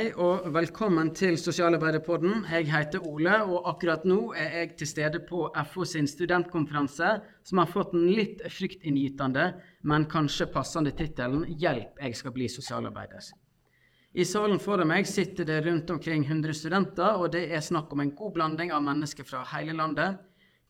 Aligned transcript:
Hei 0.00 0.14
og 0.16 0.46
velkommen 0.54 1.10
til 1.12 1.34
Sosialarbeiderpodden. 1.36 2.46
Jeg 2.48 2.70
heter 2.72 3.02
Ole, 3.04 3.34
og 3.44 3.66
akkurat 3.68 4.06
nå 4.08 4.30
er 4.32 4.54
jeg 4.54 4.70
til 4.80 4.88
stede 4.88 5.18
på 5.28 5.42
FO 5.68 5.84
sin 5.84 6.06
studentkonferanse, 6.08 7.10
som 7.44 7.60
har 7.60 7.68
fått 7.68 7.92
den 7.92 8.06
litt 8.08 8.40
fryktinngytende, 8.48 9.44
men 9.84 10.06
kanskje 10.08 10.46
passende 10.54 10.94
tittelen 10.96 11.44
'Hjelp, 11.44 12.00
jeg 12.00 12.16
skal 12.16 12.32
bli 12.32 12.48
sosialarbeider'. 12.48 13.28
I 14.14 14.24
salen 14.24 14.58
foran 14.58 14.88
meg 14.88 15.04
sitter 15.04 15.44
det 15.44 15.66
rundt 15.66 15.90
omkring 15.90 16.24
100 16.24 16.54
studenter, 16.54 17.20
og 17.20 17.32
det 17.32 17.52
er 17.52 17.60
snakk 17.60 17.92
om 17.92 18.00
en 18.00 18.16
god 18.16 18.32
blanding 18.32 18.72
av 18.72 18.82
mennesker 18.82 19.24
fra 19.24 19.44
hele 19.52 19.76
landet. 19.76 20.16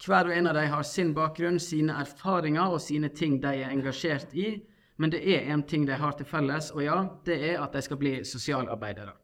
Hver 0.05 0.27
og 0.27 0.37
en 0.37 0.47
av 0.47 0.55
dem 0.55 0.71
har 0.75 0.83
sin 0.83 1.15
bakgrunn, 1.15 1.61
sine 1.61 1.93
erfaringer 1.93 2.67
og 2.67 2.81
sine 2.81 3.09
ting 3.09 3.39
de 3.39 3.63
er 3.63 3.71
engasjert 3.71 4.35
i. 4.35 4.59
Men 5.01 5.13
det 5.15 5.23
er 5.25 5.49
én 5.49 5.63
ting 5.65 5.87
de 5.89 5.97
har 5.97 6.13
til 6.17 6.29
felles, 6.29 6.71
og 6.75 6.85
ja, 6.85 6.99
det 7.25 7.39
er 7.53 7.63
at 7.65 7.73
de 7.73 7.81
skal 7.83 7.99
bli 8.01 8.19
sosialarbeidere. 8.29 9.15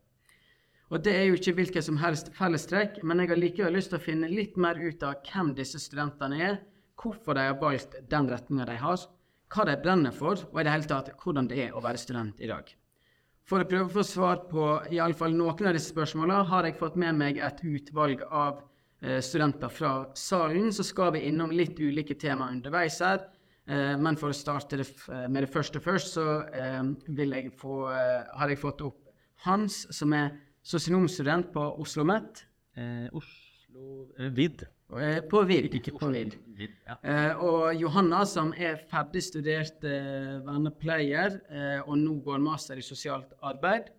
Og 0.95 1.03
det 1.03 1.13
er 1.19 1.25
jo 1.27 1.35
ikke 1.37 1.57
hvilket 1.59 1.85
som 1.85 1.99
helst 1.99 2.31
fellestrekk, 2.37 3.03
men 3.03 3.21
jeg 3.21 3.33
har 3.33 3.41
likevel 3.41 3.75
lyst 3.77 3.91
til 3.93 3.99
å 3.99 4.07
finne 4.07 4.31
litt 4.31 4.57
mer 4.57 4.79
ut 4.79 5.03
av 5.05 5.19
hvem 5.27 5.53
disse 5.59 5.81
studentene 5.83 6.41
er, 6.49 6.59
hvorfor 6.97 7.37
de 7.37 7.49
har 7.49 7.59
valgt 7.61 7.99
den 8.09 8.31
retninga 8.31 8.69
de 8.71 8.79
har, 8.81 9.05
hva 9.53 9.67
de 9.67 9.77
brenner 9.83 10.15
for, 10.15 10.41
og 10.53 10.61
i 10.61 10.65
det 10.67 10.73
hele 10.73 10.91
tatt 10.91 11.13
hvordan 11.23 11.51
det 11.51 11.59
er 11.67 11.75
å 11.77 11.83
være 11.85 12.01
student 12.01 12.41
i 12.41 12.51
dag. 12.51 12.71
For 13.47 13.63
å 13.63 13.69
prøve 13.69 13.87
å 13.87 13.95
få 13.99 14.03
svar 14.07 14.41
på 14.51 14.63
i 14.91 14.99
alle 15.03 15.15
fall 15.15 15.37
noen 15.37 15.69
av 15.69 15.77
disse 15.77 15.93
spørsmålene, 15.93 16.47
har 16.51 16.67
jeg 16.67 16.79
fått 16.81 16.97
med 16.99 17.15
meg 17.19 17.39
et 17.39 17.61
utvalg 17.63 18.25
av 18.27 18.63
eh, 19.03 19.21
studenter 19.23 19.71
fra 19.71 19.93
salen. 20.19 20.73
Så 20.75 20.87
skal 20.87 21.13
vi 21.15 21.29
innom 21.29 21.53
litt 21.55 21.79
ulike 21.79 22.17
tema 22.19 22.49
underveis 22.51 22.99
her. 23.07 23.23
Eh, 23.67 23.97
men 23.99 24.19
for 24.19 24.31
å 24.31 24.37
starte 24.37 24.79
det 24.79 24.87
med 25.29 25.43
det 25.43 25.51
første 25.51 25.83
først, 25.83 26.15
så 26.19 26.27
eh, 26.55 26.83
jeg 27.19 27.51
få, 27.59 27.81
eh, 27.91 28.31
har 28.39 28.53
jeg 28.53 28.63
fått 28.63 28.85
opp 28.87 29.03
Hans, 29.45 29.85
som 29.95 30.13
er 30.17 30.31
sosionomstudent 30.67 31.53
på 31.55 31.63
Oslo 31.63 32.03
OsloMet. 32.03 32.47
Eh, 32.77 33.07
Oslo 33.13 34.31
VID. 34.35 34.65
På 35.31 35.43
VID. 35.43 35.75
Ikke 35.75 35.93
på 35.99 36.09
VID. 36.11 36.37
Ja. 36.87 36.97
Eh, 37.03 37.43
og 37.43 37.75
Johanna, 37.75 38.25
som 38.27 38.53
er 38.57 38.79
ferdigstudert 38.91 39.85
eh, 39.85 40.37
vernepleier 40.47 41.41
og 41.87 41.97
nå 42.01 42.21
går 42.25 42.43
master 42.43 42.79
i 42.79 42.87
sosialt 42.87 43.35
arbeid. 43.43 43.93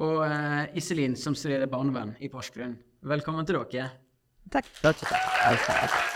Og 0.00 0.22
Iselin, 0.78 1.16
som 1.18 1.34
studerer 1.36 1.68
barnevern 1.68 2.14
i 2.22 2.30
Porsgrunn. 2.32 2.78
Velkommen 3.04 3.48
til 3.48 3.58
dere. 3.58 3.90
Takk. 4.50 4.70
Takk. 4.80 6.08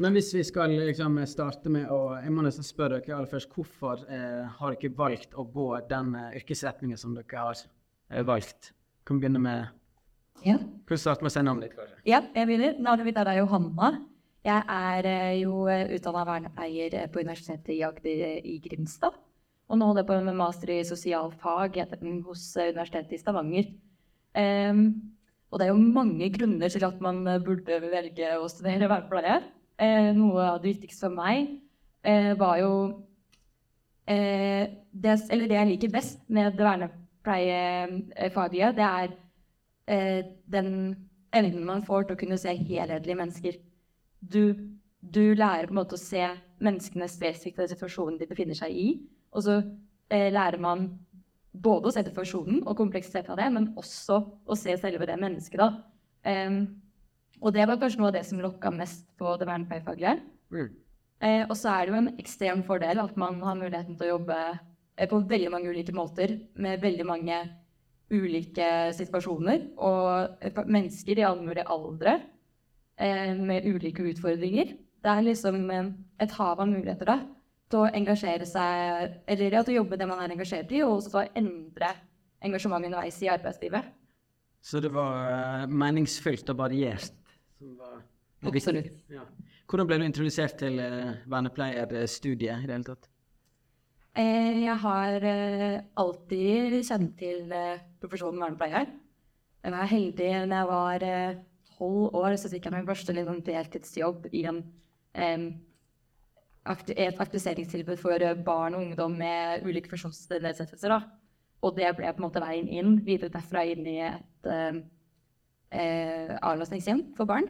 Men 0.00 0.14
hvis 0.16 0.30
vi 0.32 0.40
skal 0.48 0.72
liksom 0.72 1.18
starte 1.28 1.68
med 1.72 1.90
å 1.92 2.14
Jeg 2.22 2.32
må 2.32 2.44
nesten 2.44 2.64
spørre 2.64 3.02
dere 3.02 3.18
aller 3.18 3.28
først. 3.28 3.50
Hvorfor 3.52 4.00
eh, 4.08 4.46
har 4.56 4.76
dere 4.80 4.96
valgt 4.96 5.36
å 5.36 5.44
gå 5.44 5.66
den 5.90 6.14
eh, 6.16 6.38
yrkesretningen 6.40 7.00
som 7.00 7.12
dere 7.16 7.42
har 7.42 7.60
eh, 7.60 8.22
valgt? 8.24 8.72
Kan 9.04 9.18
vi 9.18 9.26
begynne 9.26 9.42
med 9.44 9.68
ja. 10.40 10.56
Kan 10.56 10.94
vi 10.94 11.00
starte 11.02 11.20
med 11.20 11.28
å 11.28 11.34
si 11.34 11.42
navnet 11.44 11.68
ditt, 11.68 11.76
kanskje? 11.76 11.98
Ja, 12.08 12.22
jeg 12.32 12.48
begynner. 12.48 12.80
Navnet 12.80 13.10
mitt 13.10 13.20
er 13.20 13.32
Johanna. 13.42 13.90
Jeg 14.48 14.64
er 14.72 15.10
eh, 15.10 15.34
jo 15.42 15.66
eh, 15.68 15.92
utdanna 15.98 16.24
vernepleier 16.30 16.96
på 17.12 17.20
Universitetet 17.20 17.74
i 17.76 17.82
Agder 17.84 18.40
i 18.40 18.56
Grimstad. 18.64 19.20
Og 19.68 19.76
nå 19.76 19.90
holder 19.90 20.06
jeg 20.06 20.10
på 20.14 20.18
med 20.30 20.40
master 20.40 20.72
i 20.78 20.80
sosialfag 20.88 21.76
hos 22.24 22.48
Universitetet 22.56 23.18
i 23.18 23.20
Stavanger. 23.20 23.68
Um, 24.32 24.80
og 25.50 25.60
det 25.60 25.66
er 25.66 25.70
jo 25.74 25.92
mange 25.92 26.26
grunner 26.32 26.72
til 26.72 26.86
at 26.86 27.00
man 27.04 27.20
burde 27.44 27.78
velge 27.84 28.32
å 28.40 28.48
studere 28.50 28.88
vernepleie. 28.90 29.42
Eh, 29.80 30.10
noe 30.12 30.42
av 30.44 30.58
det 30.60 30.74
viktigste 30.74 31.06
for 31.06 31.14
meg 31.16 31.54
eh, 32.04 32.34
var 32.38 32.58
jo 32.60 32.72
eh, 34.04 34.68
det, 34.92 35.14
Eller 35.32 35.48
det 35.48 35.56
jeg 35.56 35.68
liker 35.70 35.94
best 35.94 36.18
med 36.28 36.58
vernepleiefaget, 36.58 38.76
det 38.76 38.88
er 38.88 39.14
eh, 39.88 40.24
den 40.52 40.68
evnen 41.32 41.64
man 41.64 41.86
får 41.86 42.04
til 42.04 42.16
å 42.16 42.20
kunne 42.20 42.38
se 42.40 42.52
helhetlige 42.52 43.16
mennesker. 43.16 43.56
Du, 44.20 44.54
du, 45.00 45.32
lærer 45.32 45.70
på 45.70 45.72
en 45.72 45.80
måte 45.80 45.96
å 45.96 46.02
se 46.02 46.28
menneskene 46.60 47.08
spesifikt 47.08 47.64
i 47.64 47.68
situasjonen 47.70 48.18
de 48.20 48.28
befinner 48.28 48.58
seg 48.58 48.76
i. 48.76 48.88
Og 49.32 49.46
så 49.46 49.62
eh, 50.12 50.28
lærer 50.34 50.60
man 50.60 50.90
både 51.50 51.88
å 51.88 51.92
se 51.94 52.04
situasjonen 52.04 52.66
og 52.66 52.76
kompleksiteten 52.78 53.32
av 53.32 53.40
det, 53.40 53.48
men 53.54 53.72
også 53.80 54.20
å 54.44 54.54
se 54.58 54.76
selve 54.82 55.06
det 55.08 55.18
mennesket. 55.22 55.58
da. 55.62 55.68
Um, 56.20 56.89
og 57.40 57.54
det 57.56 57.66
var 57.68 57.80
kanskje 57.80 58.00
noe 58.00 58.10
av 58.10 58.16
det 58.18 58.24
som 58.28 58.40
lokka 58.42 58.72
mest 58.74 59.06
på 59.18 59.34
det 59.40 59.48
vernepleierfaglige. 59.48 60.16
Mm. 60.52 60.68
Eh, 61.20 61.42
og 61.46 61.56
så 61.56 61.72
er 61.72 61.86
det 61.86 61.92
jo 61.92 62.00
en 62.00 62.12
ekstrem 62.20 62.62
fordel 62.64 63.00
at 63.02 63.16
man 63.20 63.40
har 63.44 63.58
muligheten 63.58 63.96
til 63.96 64.08
å 64.08 64.12
jobbe 64.14 64.36
eh, 64.40 65.08
på 65.08 65.20
veldig 65.28 65.50
mange 65.52 65.72
ulike 65.72 65.94
måter 65.96 66.36
med 66.60 66.80
veldig 66.84 67.06
mange 67.08 67.40
ulike 68.10 68.68
situasjoner 68.96 69.66
og 69.78 70.40
eh, 70.42 70.62
mennesker 70.66 71.20
i 71.20 71.26
alle 71.26 71.44
mulige 71.44 71.68
aldre 71.70 72.16
eh, 72.96 73.34
med 73.36 73.68
ulike 73.68 74.04
utfordringer. 74.12 74.74
Det 75.00 75.12
er 75.12 75.26
liksom 75.28 75.62
eh, 75.70 75.92
et 76.24 76.34
hav 76.38 76.60
av 76.60 76.68
muligheter 76.68 77.08
da, 77.08 77.20
til 77.70 77.84
å 77.84 77.92
engasjere 78.00 78.48
seg, 78.48 79.20
eller 79.30 79.56
ja, 79.60 79.62
til 79.64 79.76
å 79.76 79.80
jobbe 79.82 80.00
det 80.00 80.08
man 80.10 80.24
er 80.24 80.34
engasjert 80.34 80.72
i, 80.74 80.82
og 80.84 80.98
også 80.98 81.14
til 81.14 81.22
å 81.22 81.28
endre 81.44 81.94
engasjementet 82.40 82.90
underveis 82.90 83.22
i 83.22 83.30
arbeidslivet. 83.30 83.96
Så 84.60 84.80
det 84.80 84.90
var 84.92 85.64
uh, 85.64 85.70
meningsfylt 85.72 86.50
og 86.52 86.58
variert 86.58 87.19
som 87.60 87.76
var 87.76 88.00
Absolutt. 88.48 88.92
Ja. 89.12 89.26
Hvordan 89.68 89.88
ble 89.88 90.00
du 90.00 90.06
introdusert 90.06 90.56
til 90.62 90.80
uh, 90.80 91.12
vernepleierstudiet 91.28 92.64
i 92.64 92.68
det 92.68 92.76
hele 92.78 92.86
tatt? 92.88 93.08
Eh, 94.18 94.62
jeg 94.64 94.76
har 94.82 95.26
eh, 95.28 95.76
alltid 96.00 96.78
kjent 96.82 97.12
til 97.20 97.52
profesjonen 98.00 98.40
vernepleier. 98.42 98.88
Jeg 99.60 99.74
var 99.76 99.90
heldig 99.92 100.30
når 100.48 100.56
jeg 100.56 100.68
var 100.70 101.04
tolv 101.76 102.16
år, 102.18 102.34
så 102.40 102.50
fikk 102.50 102.66
jeg 102.66 102.74
min 102.74 102.88
første 102.88 103.14
deltidsjobb 103.14 104.26
i 104.32 104.42
en, 104.50 104.62
akti 106.64 106.96
et 106.96 107.20
aktiviseringstilbud 107.22 108.00
for 108.00 108.24
barn 108.42 108.74
og 108.74 108.86
ungdom 108.88 109.14
med 109.20 109.68
ulike 109.68 109.92
funksjonsnedsettelser. 109.92 110.96
Og 111.60 111.76
det 111.76 111.92
ble 112.00 112.10
på 112.10 112.24
en 112.24 112.26
måte 112.26 112.42
veien 112.42 112.72
inn, 112.72 112.98
videre 113.04 113.30
derfra 113.36 113.62
inn 113.68 113.86
i 113.86 113.98
et 114.08 114.50
eh, 115.70 116.36
avlastningshjem 116.36 117.02
for 117.18 117.28
barn. 117.30 117.48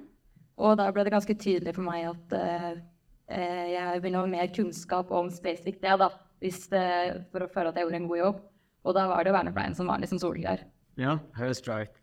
Og 0.60 0.76
da 0.80 0.90
ble 0.92 1.04
det 1.06 1.14
ganske 1.14 1.36
tydelig 1.40 1.74
for 1.76 1.86
meg 1.86 2.10
at 2.10 2.36
eh, 2.36 2.70
eh 3.30 3.64
jeg 3.74 4.02
ville 4.04 4.20
ha 4.20 4.28
mer 4.28 4.52
kunnskap 4.54 5.10
om 5.14 5.30
spesifikt 5.32 5.82
det, 5.82 5.96
da, 6.02 6.10
hvis, 6.42 6.66
eh, 6.72 7.22
for 7.32 7.46
å 7.46 7.50
føle 7.52 7.72
at 7.72 7.78
jeg 7.78 7.86
gjorde 7.86 8.02
en 8.02 8.10
god 8.10 8.22
jobb. 8.24 8.44
Og 8.84 8.96
da 8.96 9.06
var 9.10 9.24
det 9.24 9.34
vernepleien 9.36 9.76
som 9.76 9.88
var 9.90 10.00
liksom 10.00 10.20
soleklar. 10.20 10.64
Ja, 11.00 11.18
høres 11.36 11.60
bra 11.64 11.82
ut. 11.84 11.98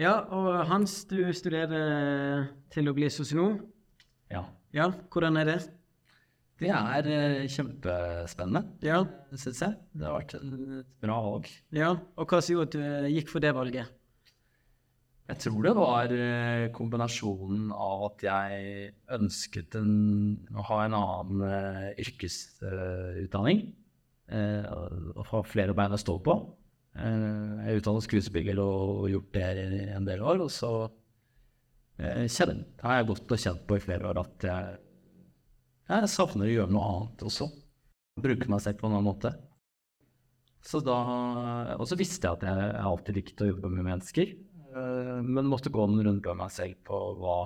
Ja, 0.00 0.14
og 0.34 0.64
Hans, 0.66 1.02
du 1.06 1.20
studerer 1.36 2.48
til 2.72 2.88
å 2.88 2.94
bli 2.96 3.10
sosionom. 3.12 3.60
Ja. 4.32 4.46
ja. 4.74 4.88
Hvordan 5.12 5.36
er 5.38 5.50
det? 5.50 5.58
Det 6.62 6.70
er 6.70 7.08
uh, 7.08 7.48
kjempespennende, 7.50 8.62
ja. 8.86 9.00
syns 9.34 9.62
jeg. 9.64 9.76
Det 9.98 10.06
har 10.06 10.14
vært 10.20 10.36
et 10.38 10.92
bra 11.02 11.18
valg. 11.24 11.48
Ja, 11.74 11.96
Og 12.16 12.30
hva 12.30 12.40
som 12.40 12.54
gjorde 12.54 12.70
at 12.70 12.76
du 12.76 13.10
gikk 13.16 13.32
for 13.32 13.42
det 13.42 13.52
valget? 13.56 13.90
Jeg 15.32 15.40
tror 15.46 15.64
det 15.64 15.72
var 15.78 16.12
eh, 16.12 16.66
kombinasjonen 16.76 17.70
av 17.72 18.02
at 18.10 18.24
jeg 18.26 18.88
ønsket 19.16 19.78
en, 19.78 19.92
å 20.52 20.64
ha 20.68 20.80
en 20.84 20.96
annen 20.98 21.44
uh, 21.46 21.86
yrkesutdanning. 22.02 23.62
Uh, 24.28 24.66
og 25.16 25.22
få 25.30 25.40
flere 25.48 25.76
bein 25.76 25.96
å 25.96 26.00
stå 26.00 26.18
på. 26.24 26.34
Jeg 26.92 27.78
utdannet 27.80 28.04
skuespiller 28.04 28.60
og 28.60 29.08
gjort 29.08 29.30
det 29.32 29.46
i 29.62 29.86
en 29.96 30.04
del 30.04 30.20
år. 30.20 30.42
Og 30.44 30.52
så 30.52 30.72
kjenner, 31.96 32.66
har 32.82 32.98
jeg 32.98 33.08
gått 33.08 33.32
og 33.32 33.40
kjent 33.46 33.64
på 33.64 33.78
i 33.78 33.84
flere 33.86 34.10
år 34.10 34.20
at 34.20 34.44
jeg, 34.44 34.76
jeg 35.88 36.10
savner 36.12 36.50
å 36.50 36.52
gjøre 36.52 36.74
noe 36.76 36.90
annet 36.90 37.24
også. 37.30 37.48
Bruke 38.20 38.52
meg 38.52 38.60
selv 38.60 38.82
på 38.82 38.90
en 38.90 38.98
annen 38.98 39.08
måte. 39.08 39.32
Så 40.60 40.84
da, 40.84 41.00
og 41.78 41.88
så 41.88 41.96
visste 41.96 42.28
jeg 42.28 42.42
at 42.42 42.44
jeg 42.50 42.82
alltid 42.92 43.22
likte 43.22 43.46
å 43.46 43.54
jobbe 43.54 43.72
med 43.72 43.88
mennesker. 43.88 44.36
Eh, 44.72 45.18
men 45.22 45.50
måtte 45.50 45.72
gå 45.72 45.84
en 45.84 46.00
runde 46.00 46.22
med 46.22 46.40
meg 46.40 46.54
selv 46.54 46.78
på 46.86 47.00
hva 47.20 47.42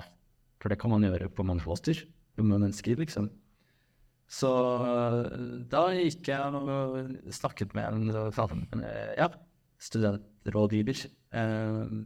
For 0.61 0.71
det 0.71 0.79
kan 0.81 0.93
man 0.93 1.05
gjøre 1.05 1.29
på 1.29 1.45
mange 1.45 1.65
måter 1.67 1.99
med 2.37 2.61
mennesker, 2.61 2.97
liksom. 2.97 3.29
Så 4.27 4.49
eh, 4.83 5.19
da 5.71 5.87
gikk 5.95 6.29
jeg 6.31 6.59
og 6.59 7.31
snakket 7.33 7.75
med 7.77 7.87
en 7.87 8.31
sånn, 8.35 8.65
ja, 9.17 9.29
studentrådgiver. 9.81 11.03
Eh, 11.37 11.97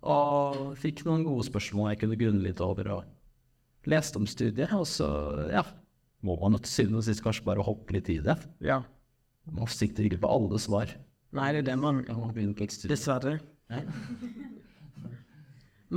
og 0.00 0.60
fikk 0.80 1.04
noen 1.04 1.26
gode 1.26 1.44
spørsmål 1.50 1.92
jeg 1.92 2.02
kunne 2.04 2.18
grunne 2.20 2.44
litt 2.46 2.62
over. 2.64 2.94
Og 2.96 3.90
leste 3.90 4.20
om 4.20 4.28
studiet, 4.28 4.72
og 4.76 4.86
så 4.88 5.10
ja, 5.52 5.64
må 6.24 6.36
man 6.40 6.58
til 6.60 6.72
syvende 6.72 7.02
og 7.02 7.06
sist 7.08 7.24
kanskje 7.24 7.46
bare 7.46 7.64
hoppe 7.64 7.96
litt 7.96 8.08
i 8.12 8.18
det. 8.24 8.36
Ja. 8.64 8.82
Man 9.50 9.70
sikter 9.72 10.06
ikke 10.06 10.22
på 10.24 10.32
alle 10.32 10.60
svar. 10.60 10.92
Nei, 11.36 11.52
det 11.54 11.62
er 11.62 11.68
det 11.70 11.78
man 11.80 12.02
Dessverre. 12.90 13.38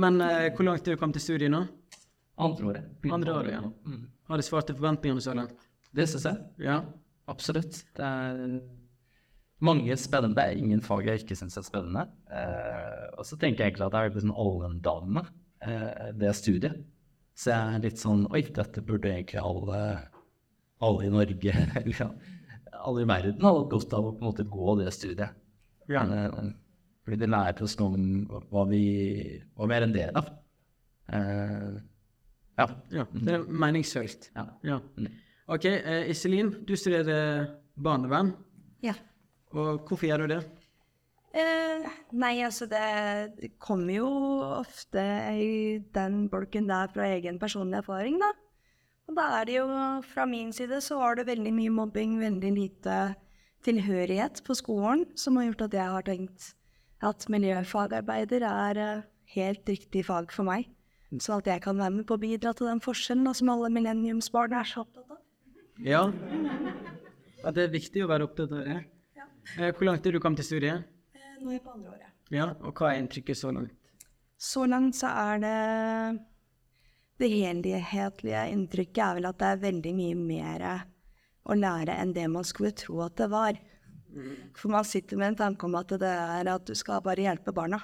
Men 0.02 0.20
eh, 0.20 0.50
hvor 0.54 0.66
langt 0.66 0.88
er 0.88 0.96
du 0.96 1.00
kommet 1.00 1.20
i 1.20 1.22
studiet 1.22 1.52
nå? 1.54 1.64
Andre 2.44 2.70
året. 2.70 3.10
Andre 3.14 3.34
året, 3.34 3.52
ja. 3.54 3.62
Mm. 3.86 4.06
Har 4.30 4.40
du 4.40 4.46
svart 4.46 4.66
til 4.66 4.78
forventningene 4.78 5.22
så 5.22 5.34
langt? 5.36 5.68
Det 5.94 6.08
syns 6.10 6.26
jeg. 6.26 6.40
Ja. 6.66 6.80
absolutt. 7.30 7.84
Det 7.94 8.04
er 8.04 8.40
mange 9.64 9.96
spennende. 10.00 10.34
Det 10.34 10.44
er 10.44 10.58
ingen 10.58 10.82
fag 10.84 11.06
jeg 11.06 11.22
ikke 11.22 11.36
syns 11.38 11.58
er 11.60 11.66
spennende. 11.66 12.08
Eh, 12.26 13.04
og 13.14 13.26
så 13.28 13.38
tenker 13.38 13.62
jeg 13.62 13.72
egentlig 13.74 13.86
at 13.86 13.94
det 13.94 14.00
er 14.00 14.08
veldig 14.08 14.24
sånn 14.24 14.40
allmenndannende, 14.44 15.24
eh, 15.62 16.10
det 16.18 16.34
studiet. 16.34 16.82
Så 17.38 17.50
jeg 17.50 17.76
er 17.76 17.84
litt 17.86 18.02
sånn 18.02 18.26
Oi, 18.30 18.42
dette 18.54 18.82
burde 18.86 19.10
egentlig 19.10 19.40
alle, 19.42 19.80
alle 20.84 21.06
i 21.06 21.12
Norge, 21.14 21.54
eller 21.80 22.10
alle 22.74 23.04
i 23.04 23.08
verden, 23.08 23.46
ha 23.46 23.54
godt 23.70 23.94
av 23.94 24.10
å 24.10 24.14
på 24.14 24.24
en 24.24 24.30
måte 24.32 24.46
gå 24.50 24.76
det 24.82 24.90
studiet. 24.94 25.38
Ja. 25.90 26.02
Eh, 26.02 26.52
fordi 27.04 27.20
det 27.20 27.28
lærer 27.28 27.66
oss 27.66 27.76
noe 27.80 27.98
om 27.98 28.44
hva 28.50 28.64
vi, 28.70 28.84
hva 29.54 29.68
vi 29.68 29.76
er 29.76 29.86
en 29.86 29.94
del 29.94 30.18
av. 30.20 30.30
Uh, 31.12 31.76
ja. 32.56 32.66
ja. 32.94 33.04
Det 33.12 33.36
er 33.36 33.46
meningsfylt. 33.64 34.30
ja. 34.36 34.46
Ja. 34.64 34.80
Mm. 34.96 35.10
OK, 35.52 35.66
uh, 35.68 36.08
Iselin, 36.08 36.54
du 36.64 36.72
studerer 36.80 37.50
barnevern. 37.76 38.32
Ja. 38.84 38.94
Og 39.52 39.84
hvorfor 39.84 40.08
gjør 40.08 40.24
du 40.24 40.32
det? 40.32 40.40
Uh, 41.34 41.84
nei, 42.16 42.38
altså 42.46 42.68
det 42.70 43.50
kommer 43.60 43.98
jo 43.98 44.08
ofte 44.62 45.02
i 45.34 45.82
den 45.94 46.24
bolken 46.32 46.70
der 46.70 46.88
fra 46.94 47.10
egen 47.18 47.40
personlig 47.42 47.82
erfaring, 47.82 48.16
da. 48.22 48.32
Og 49.10 49.18
da 49.18 49.28
er 49.42 49.48
det 49.48 49.58
jo, 49.58 49.66
fra 50.14 50.24
min 50.24 50.52
side, 50.56 50.80
så 50.80 50.96
var 51.02 51.18
det 51.18 51.26
veldig 51.28 51.52
mye 51.52 51.72
mobbing, 51.74 52.16
veldig 52.22 52.52
lite 52.56 52.98
tilhørighet 53.66 54.40
på 54.46 54.56
skolen, 54.56 55.04
som 55.18 55.36
har 55.36 55.50
gjort 55.50 55.66
at 55.66 55.76
jeg 55.76 55.96
har 55.96 56.06
tenkt 56.06 56.54
at 57.02 57.26
miljøfagarbeider 57.32 58.46
er 58.46 58.80
eh, 58.80 59.04
helt 59.34 59.68
riktig 59.68 60.04
fag 60.06 60.32
for 60.32 60.46
meg. 60.46 60.70
Så 61.22 61.38
at 61.38 61.46
jeg 61.46 61.62
kan 61.62 61.78
være 61.78 61.92
med 62.00 62.06
på 62.08 62.16
å 62.16 62.22
bidra 62.22 62.52
til 62.56 62.66
den 62.66 62.80
forskjellen 62.82 63.26
da, 63.28 63.34
som 63.36 63.52
alle 63.52 63.70
millenniumsbarn 63.70 64.56
er 64.58 64.66
så 64.66 64.82
opptatt 64.82 65.12
av. 65.14 65.20
Ja. 65.84 66.02
ja. 66.10 67.52
Det 67.54 67.66
er 67.66 67.72
viktig 67.74 68.02
å 68.04 68.10
være 68.10 68.26
opptatt 68.26 68.54
av 68.54 68.64
det. 68.66 68.80
Ja. 69.18 69.28
Eh, 69.58 69.70
Hvor 69.70 69.88
langt 69.90 70.06
er 70.06 70.14
du 70.14 70.20
kommet 70.22 70.42
til 70.42 70.48
studiet? 70.54 70.86
Eh, 71.14 71.34
nå 71.40 71.52
er 71.52 71.58
jeg 71.58 71.64
på 71.66 71.74
andre 71.74 71.94
året. 71.94 72.10
Ja, 72.34 72.48
og 72.64 72.72
hva 72.80 72.90
er 72.90 73.02
inntrykket 73.02 73.38
så 73.38 73.52
langt? 73.54 73.74
Så 74.40 74.64
langt 74.66 74.96
så 74.98 75.10
er 75.12 75.42
det 75.44 75.58
Det 77.20 77.28
helhetlige 77.30 78.40
inntrykket 78.50 79.02
er 79.04 79.18
vel 79.20 79.28
at 79.28 79.38
det 79.38 79.50
er 79.52 79.60
veldig 79.62 79.92
mye 79.94 80.16
mer 80.18 80.64
å 81.44 81.54
lære 81.54 81.94
enn 82.00 82.14
det 82.16 82.24
man 82.32 82.46
skulle 82.48 82.72
tro 82.74 83.04
at 83.04 83.14
det 83.20 83.28
var. 83.30 83.60
For 84.58 84.70
man 84.72 84.86
sitter 84.86 85.18
med 85.20 85.32
en 85.32 85.40
tanke 85.42 85.66
om 85.66 85.74
at 85.78 85.94
det 86.00 86.10
er 86.10 86.50
at 86.52 86.66
du 86.68 86.74
skal 86.78 87.02
bare 87.04 87.24
hjelpe 87.24 87.54
barna. 87.54 87.80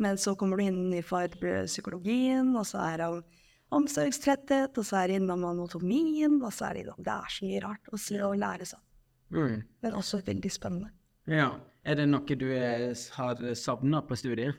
Men 0.00 0.18
så 0.20 0.34
kommer 0.38 0.56
du 0.56 0.64
inn 0.64 0.94
i 0.96 1.02
for 1.04 1.28
psykologien, 1.68 2.54
og 2.56 2.64
så 2.68 2.80
er 2.86 3.00
det 3.02 3.08
om 3.12 3.22
omsorgstretthet, 3.70 4.78
og 4.78 4.86
så 4.86 5.00
er 5.00 5.10
det 5.10 5.20
innom 5.20 5.44
anatomien, 5.46 6.38
og 6.42 6.52
så 6.54 6.70
er 6.70 6.78
det 6.78 6.84
innom 6.84 7.02
Det 7.06 7.12
er 7.12 7.34
så 7.34 7.46
mye 7.46 7.60
rart 7.64 7.92
å, 7.92 8.00
se 8.00 8.22
og 8.26 8.38
lære 8.40 8.66
sånn. 8.66 8.86
Mm. 9.30 9.60
Men 9.84 9.98
også 9.98 10.22
veldig 10.26 10.50
spennende. 10.50 10.90
Ja. 11.30 11.52
Er 11.86 11.96
det 11.96 12.10
noe 12.10 12.36
du 12.36 12.48
er, 12.52 12.90
har 13.16 13.38
savna 13.56 14.02
på 14.04 14.18
studiet? 14.18 14.58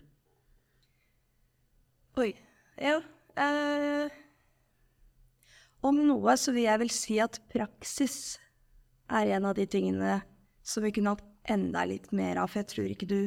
Oi. 2.18 2.32
Ja. 2.82 2.96
Eh, 3.38 4.16
om 5.86 6.00
noe 6.08 6.34
så 6.40 6.54
vil 6.56 6.66
jeg 6.66 6.82
vel 6.82 6.94
si 6.94 7.20
at 7.22 7.38
praksis 7.52 8.40
er 9.12 9.36
en 9.36 9.46
av 9.52 9.56
de 9.60 9.68
tingene 9.70 10.22
som 10.72 10.86
vi 10.86 10.94
kunne 10.96 11.16
hatt 11.16 11.28
enda 11.52 11.86
litt 11.90 12.12
mer 12.16 12.40
av. 12.42 12.52
For 12.52 12.62
jeg 12.62 12.72
tror 12.72 12.92
ikke 12.92 13.10
du 13.10 13.20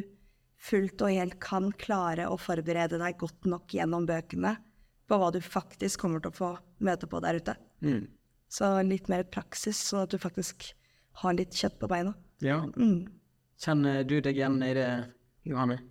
fullt 0.64 1.02
og 1.05 1.12
helt 1.12 1.38
kan 1.44 1.70
klare 1.81 2.29
å 2.31 2.38
forberede 2.41 3.00
deg 3.00 3.19
godt 3.20 3.49
nok 3.50 3.75
gjennom 3.76 4.06
bøkene 4.08 4.56
på 5.08 5.19
hva 5.20 5.31
du 5.35 5.41
faktisk 5.44 6.00
kommer 6.05 6.23
til 6.25 6.32
å 6.32 6.38
få 6.38 6.52
møte 6.85 7.08
på 7.11 7.20
der 7.25 7.41
ute. 7.41 7.56
Mm. 7.85 8.06
Så 8.49 8.70
litt 8.87 9.11
mer 9.12 9.26
praksis, 9.29 9.81
sånn 9.91 10.06
at 10.06 10.14
du 10.14 10.20
faktisk 10.20 10.70
har 11.20 11.37
litt 11.37 11.55
kjøtt 11.56 11.76
på 11.81 11.91
beina. 11.91 12.14
Ja. 12.44 12.62
Mm. 12.76 13.05
Kjenner 13.61 14.05
du 14.08 14.17
deg 14.25 14.38
igjen 14.38 14.62
i 14.64 14.73
det, 14.76 14.88
Johanne? 15.49 15.82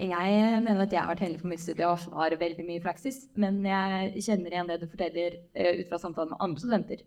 Jeg 0.00 0.62
mener 0.64 0.82
at 0.82 0.92
jeg 0.92 0.98
har 0.98 1.12
vært 1.12 1.22
heldig 1.22 1.38
for 1.38 1.50
mitt 1.52 1.62
studie 1.62 1.86
og 1.86 2.16
har 2.18 2.34
veldig 2.38 2.64
mye 2.66 2.82
praksis, 2.82 3.20
men 3.38 3.60
jeg 3.68 4.24
kjenner 4.26 4.56
igjen 4.56 4.70
det 4.72 4.80
du 4.82 4.88
forteller 4.90 5.36
eh, 5.54 5.80
ut 5.80 5.90
fra 5.90 6.00
samtalen 6.02 6.32
med 6.32 6.42
andre 6.42 6.62
studenter. 6.64 7.04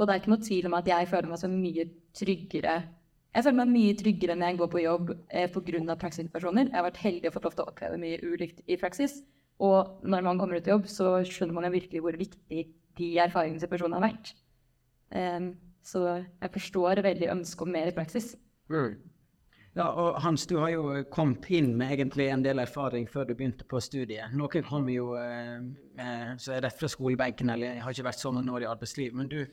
Og 0.00 0.06
det 0.08 0.14
er 0.14 0.22
ikke 0.22 0.32
noe 0.32 0.46
tvil 0.46 0.68
om 0.70 0.78
at 0.78 0.88
jeg 0.88 1.08
føler 1.10 1.28
meg 1.28 1.40
så 1.42 1.50
mye 1.52 1.84
tryggere 2.16 2.76
Jeg 3.30 3.44
føler 3.44 3.58
meg 3.60 3.72
mye 3.74 3.96
tryggere 4.00 4.36
når 4.38 4.48
jeg 4.48 4.58
går 4.58 4.70
på 4.72 4.80
jobb 4.82 5.10
eh, 5.28 5.50
pga. 5.52 5.96
praksissituasjoner. 6.00 6.70
Jeg 6.70 6.78
har 6.78 6.86
vært 6.88 7.04
heldig 7.04 7.28
og 7.28 7.34
fått 7.36 7.44
lov 7.46 7.54
til 7.54 7.62
å 7.62 7.70
oppleve 7.70 8.00
mye 8.00 8.20
ulikt 8.24 8.64
i 8.66 8.78
praksis. 8.80 9.20
Og 9.60 10.00
når 10.02 10.24
man 10.26 10.40
kommer 10.40 10.56
ut 10.56 10.66
i 10.66 10.72
jobb, 10.72 10.88
så 10.88 11.20
skjønner 11.28 11.54
man 11.54 11.68
jo 11.68 11.74
virkelig 11.76 12.02
hvor 12.02 12.16
viktig 12.16 12.64
de 12.98 13.10
erfaringene 13.22 13.60
til 13.62 13.70
personen 13.70 13.98
har 13.98 14.06
vært. 14.08 14.32
Um, 15.14 15.52
så 15.84 16.02
jeg 16.16 16.52
forstår 16.56 17.02
veldig 17.04 17.30
ønsket 17.36 17.66
om 17.66 17.72
mer 17.76 17.92
i 17.92 17.94
praksis. 17.94 18.32
Ja, 19.78 19.86
og 19.86 20.18
Hans, 20.24 20.48
du 20.50 20.56
har 20.58 20.72
jo 20.72 21.04
kommet 21.14 21.46
inn 21.54 21.76
med 21.78 21.92
egentlig 21.94 22.26
en 22.32 22.42
del 22.42 22.58
erfaring 22.58 23.06
før 23.08 23.28
du 23.28 23.36
begynte 23.38 23.66
på 23.70 23.78
studiet. 23.82 24.32
Noen 24.34 24.66
kommer 24.66 24.90
jo 24.90 25.12
eh, 25.14 25.60
eh, 25.94 26.32
så 26.42 26.56
er 26.56 26.64
rett 26.66 26.78
fra 26.80 26.90
skolebenken 26.90 27.52
eller 27.54 27.78
har 27.84 27.94
ikke 27.94 28.08
vært 28.08 28.22
så 28.22 28.32
mange 28.34 28.50
år 28.50 28.66
i 28.66 28.70
arbeidslivet. 28.70 29.14
Men 29.14 29.30
du, 29.30 29.44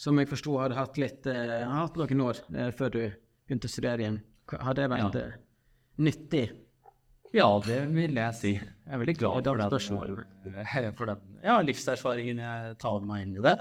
som 0.00 0.16
jeg 0.20 0.30
forsto, 0.30 0.56
hadde 0.62 0.78
hatt, 0.78 0.96
litt, 1.00 1.28
uh, 1.28 1.68
hatt 1.74 1.98
noen 2.00 2.24
år 2.24 2.40
uh, 2.56 2.70
før 2.76 2.94
du 2.94 3.00
begynte 3.46 3.68
å 3.68 3.72
studere 3.72 4.04
igjen. 4.04 4.20
Har 4.50 4.74
det 4.78 4.88
vært 4.90 5.14
Ja. 5.18 5.26
eh, 5.28 5.38
nyttig? 6.02 6.44
Ja, 7.36 7.46
det 7.62 7.78
vil 7.94 8.16
jeg 8.18 8.34
si. 8.34 8.52
Jeg 8.58 8.90
er 8.90 8.98
veldig 8.98 9.14
glad 9.20 9.44
Det 9.44 9.52
for 9.86 10.00
den, 10.00 10.94
for 10.98 11.10
den 11.12 11.20
ja, 11.44 11.60
livserfaringen 11.62 12.40
jeg 12.42 12.78
tar 12.82 12.96
med 12.98 13.08
meg 13.12 13.26
inn 13.26 13.36
i 13.38 13.44
det. 13.44 13.54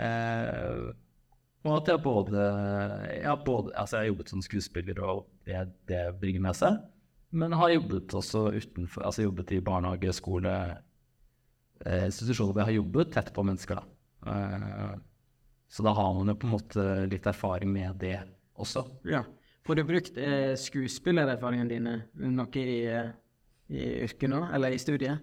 Eh, 0.00 0.92
og 1.66 1.74
at 1.76 1.90
jeg 1.92 2.00
både, 2.00 2.44
ja, 3.20 3.34
både 3.36 3.74
Altså, 3.76 3.98
jeg 3.98 4.06
har 4.06 4.10
jobbet 4.14 4.32
som 4.32 4.42
skuespiller, 4.44 5.02
og 5.04 5.26
det, 5.44 5.66
det 5.90 6.00
bringer 6.22 6.40
med 6.46 6.56
seg. 6.56 6.78
Men 7.36 7.52
har 7.58 7.70
jobbet 7.74 8.14
også 8.16 8.46
utenfor 8.56 9.04
Altså 9.06 9.26
jobbet 9.26 9.52
i 9.54 9.60
barnehage, 9.62 10.14
skole, 10.16 10.54
eh, 11.84 12.06
institusjoner 12.08 12.54
hvor 12.54 12.62
jeg 12.62 12.70
har 12.70 12.78
jobbet 12.80 13.12
tett 13.12 13.32
på 13.36 13.44
mennesker, 13.44 13.82
da. 13.82 14.32
Eh, 14.32 14.96
så 15.70 15.84
da 15.86 15.92
har 15.94 16.14
man 16.16 16.32
jo 16.32 16.36
på 16.38 16.48
en 16.48 16.54
måte 16.56 16.86
litt 17.10 17.26
erfaring 17.30 17.70
med 17.70 18.00
det 18.02 18.16
også. 18.58 18.82
Ja. 19.06 19.22
Får 19.66 19.76
du 19.76 19.84
brukt 19.86 20.16
eh, 20.18 20.56
skuespillererfaringene 20.58 21.70
dine 21.70 21.92
noe 22.32 22.62
i, 22.62 22.80
eh, 22.90 23.12
i 23.70 23.84
yrket 24.06 24.32
nå, 24.32 24.40
eller 24.56 24.74
i 24.74 24.80
studiet? 24.82 25.22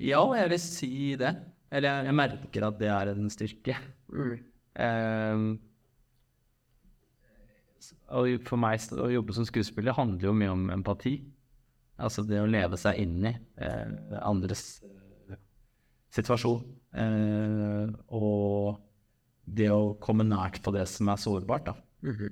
Ja, 0.00 0.20
jeg 0.36 0.50
vil 0.52 0.62
si 0.62 0.92
det. 1.20 1.32
Eller 1.70 2.06
jeg, 2.08 2.16
merker 2.18 2.66
at 2.66 2.78
det 2.80 2.88
er 2.90 3.12
en 3.12 3.30
styrke. 3.30 3.76
Mm. 4.10 4.32
Ehm, 4.82 5.50
og 8.10 8.46
for 8.48 8.60
meg 8.60 8.82
å 8.96 9.08
jobbe 9.12 9.36
som 9.36 9.46
skuespiller 9.46 9.94
handler 9.96 10.28
jo 10.30 10.36
mye 10.36 10.54
om 10.54 10.64
empati. 10.74 11.14
Altså 12.00 12.24
det 12.26 12.40
å 12.42 12.48
leve 12.48 12.78
seg 12.80 12.98
inn 13.02 13.28
i 13.28 13.32
eh, 13.32 14.16
andres 14.24 14.80
eh, 14.84 15.38
situasjon. 16.16 16.64
Eh, 16.96 17.92
og 18.16 18.80
det 19.56 19.68
å 19.74 19.94
komme 20.02 20.24
nært 20.26 20.60
på 20.64 20.72
det 20.74 20.86
som 20.90 21.08
er 21.12 21.20
sårbart. 21.20 21.70
Da. 21.70 21.74
Mhm. 22.06 22.30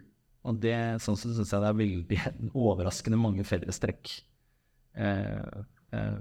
Og 0.49 0.61
det, 0.63 0.75
sånn 1.03 1.17
sett 1.19 1.35
syns 1.37 1.51
jeg 1.53 1.61
det 1.65 1.69
er 1.69 1.79
veldig 1.81 2.19
overraskende 2.69 3.19
mange 3.21 3.45
fellestrekk 3.45 4.13
eh, 4.97 5.63
eh, 5.93 6.21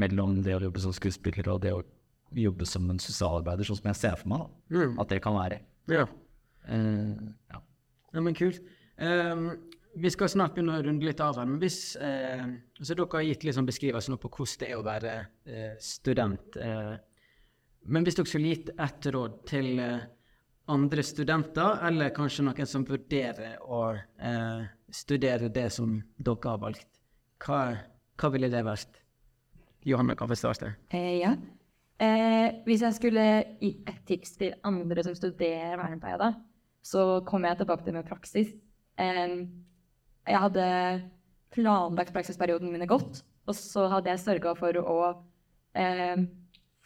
mellom 0.00 0.38
det 0.42 0.56
å 0.56 0.62
jobbe 0.64 0.80
som 0.82 0.94
skuespiller 0.96 1.50
og 1.52 1.60
det 1.62 1.74
å 1.76 1.82
jobbe 2.40 2.66
som 2.66 2.88
en 2.90 2.98
sosialarbeider, 3.02 3.66
sånn 3.68 3.78
som 3.82 3.90
jeg 3.92 3.98
ser 4.00 4.16
for 4.20 4.32
meg 4.32 4.46
Mm. 4.70 4.98
at 5.02 5.08
det 5.12 5.20
kan 5.22 5.34
være. 5.36 5.60
Ja. 5.90 6.06
Eh, 6.68 7.14
ja. 7.52 7.60
Ja, 8.14 8.20
men 8.20 8.34
kult. 8.34 8.60
Um, 9.00 9.52
vi 9.96 10.10
skal 10.10 10.28
snart 10.30 10.54
begynne 10.54 10.76
å 10.78 10.82
runde 10.86 11.06
litt 11.06 11.20
av 11.22 11.36
her, 11.40 11.46
men 11.50 11.58
hvis 11.62 11.96
altså 11.98 12.94
Dere 12.94 13.06
har 13.12 13.24
gitt 13.26 13.44
litt 13.44 13.56
sånn 13.56 13.66
beskrivelse 13.66 14.10
nå 14.12 14.18
på 14.22 14.30
hvordan 14.30 14.58
det 14.60 14.68
er 14.70 14.78
å 14.78 14.84
være 14.86 15.14
eh, 15.46 15.72
student. 15.82 16.56
Eh, 16.56 16.92
men 17.90 18.04
hvis 18.06 18.14
dere 18.18 18.30
skulle 18.30 18.52
gitt 18.52 18.70
ett 18.78 19.08
råd 19.14 19.40
til 19.50 19.80
andre 20.70 21.02
studenter, 21.06 21.80
eller 21.88 22.12
kanskje 22.14 22.44
noen 22.46 22.68
som 22.68 22.84
vurderer 22.86 23.58
å 23.62 23.82
eh, 23.94 24.66
studere 24.92 25.50
det 25.52 25.68
som 25.74 25.98
dere 26.18 26.52
har 26.52 26.60
valgt, 26.62 26.88
hva, 27.44 27.60
hva 28.20 28.30
ville 28.34 28.50
det 28.52 28.62
vært? 28.66 29.00
Johanne 29.88 30.16
kan 30.18 30.28
få 30.28 30.36
starte. 30.36 30.74
Eh, 30.92 31.20
ja. 31.22 31.34
Eh, 32.00 32.60
hvis 32.66 32.84
jeg 32.84 32.96
skulle 32.96 33.24
gi 33.60 33.74
et 33.88 34.02
tips 34.08 34.36
til 34.40 34.56
andre 34.64 35.04
som 35.04 35.16
studerer 35.16 35.78
vernepleie, 35.80 36.18
da, 36.20 36.34
så 36.84 37.20
kommer 37.28 37.52
jeg 37.52 37.62
tilbake 37.62 37.86
til 37.86 37.96
med 37.96 38.08
praksis. 38.08 38.52
Eh, 39.00 39.36
jeg 40.28 40.44
hadde 40.44 40.66
planlagt 41.54 42.14
praksisperioden 42.14 42.70
mine 42.72 42.88
godt, 42.88 43.22
og 43.48 43.56
så 43.56 43.88
hadde 43.90 44.12
jeg 44.12 44.22
sørga 44.22 44.54
for 44.58 44.76
å 44.84 45.00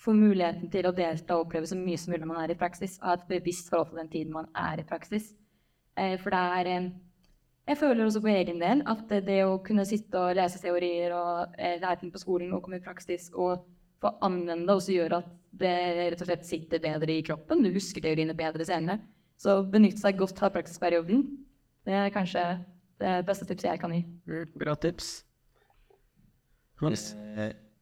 eh, 0.04 0.10
få 0.10 0.12
muligheten 0.12 0.70
til 0.70 0.86
å 0.86 0.92
delta 0.92 1.38
og 1.38 1.46
oppleve 1.46 1.66
så 1.66 1.78
mye 1.78 1.98
som 1.98 2.12
mulig 2.12 2.22
når 2.24 2.30
man 2.30 2.42
er 2.42 2.52
i 2.52 2.58
praksis, 2.60 2.98
og 3.00 3.08
ha 3.08 3.16
et 3.16 3.28
bevisst 3.30 3.70
forhold 3.72 3.92
til 3.92 4.02
den 4.02 4.12
tiden 4.12 4.32
man 4.34 4.50
er 4.54 4.80
i 4.80 4.86
praksis. 4.88 5.32
Eh, 5.96 6.18
for 6.20 6.34
det 6.34 6.42
er 6.58 6.66
eh, 6.66 6.92
Jeg 7.66 7.78
føler 7.80 8.04
også 8.04 8.20
på 8.20 8.28
egen 8.28 8.58
del 8.60 8.82
at 8.84 9.06
det, 9.08 9.22
det 9.24 9.38
å 9.46 9.62
kunne 9.64 9.86
sitte 9.88 10.20
og 10.20 10.34
lese 10.36 10.60
teorier 10.60 11.14
og 11.16 11.54
eh, 11.56 11.78
lære 11.80 12.02
ting 12.02 12.12
på 12.12 12.20
skolen 12.20 12.52
og 12.52 12.60
komme 12.62 12.76
i 12.76 12.84
praksis 12.84 13.30
og 13.32 13.64
få 14.04 14.10
anvende, 14.20 14.66
det, 14.66 14.74
også 14.74 14.92
gjør 14.92 15.14
at 15.22 15.30
det 15.62 15.72
rett 16.12 16.20
og 16.20 16.28
slett 16.28 16.44
sitter 16.44 16.82
bedre 16.82 17.14
i 17.14 17.22
kroppen. 17.24 17.62
Du 17.64 17.70
husker 17.72 18.04
teoriene 18.04 18.36
bedre 18.36 18.66
senere. 18.68 19.00
Så 19.40 19.62
benytte 19.64 20.02
seg 20.02 20.18
godt 20.18 20.42
av 20.44 20.52
praksisperioden. 20.52 21.24
Det 21.88 21.96
er 21.96 22.12
kanskje 22.12 22.42
det 23.00 23.14
beste 23.24 23.48
tipset 23.48 23.70
jeg 23.70 23.80
kan 23.80 23.94
gi. 23.96 24.02
Bra 24.60 24.76
tips. 24.76 25.24
Hans? 26.82 27.14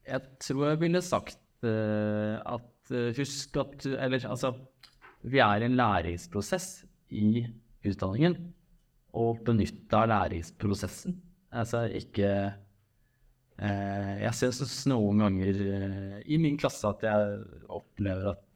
Jeg 0.07 0.23
tror 0.47 0.69
jeg 0.69 0.81
ville 0.85 1.03
sagt 1.03 1.43
at 1.69 2.93
eh, 2.93 3.13
husk 3.17 3.57
at 3.63 3.87
Eller 3.87 4.25
altså 4.27 4.53
Vi 5.23 5.39
er 5.39 5.63
i 5.63 5.69
en 5.69 5.77
læringsprosess 5.79 6.85
i 7.11 7.45
utdanningen. 7.87 8.37
Og 9.15 9.43
benytt 9.45 9.93
av 9.95 10.09
læringsprosessen. 10.09 11.19
Altså 11.53 11.85
ikke 11.93 12.31
eh, 13.61 14.15
Jeg 14.25 14.35
syns 14.39 14.87
noen 14.91 15.21
ganger 15.27 15.61
eh, 15.67 16.17
i 16.27 16.41
min 16.41 16.57
klasse 16.59 16.89
at 16.89 17.05
jeg 17.07 17.45
opplever 17.69 18.33
at 18.33 18.49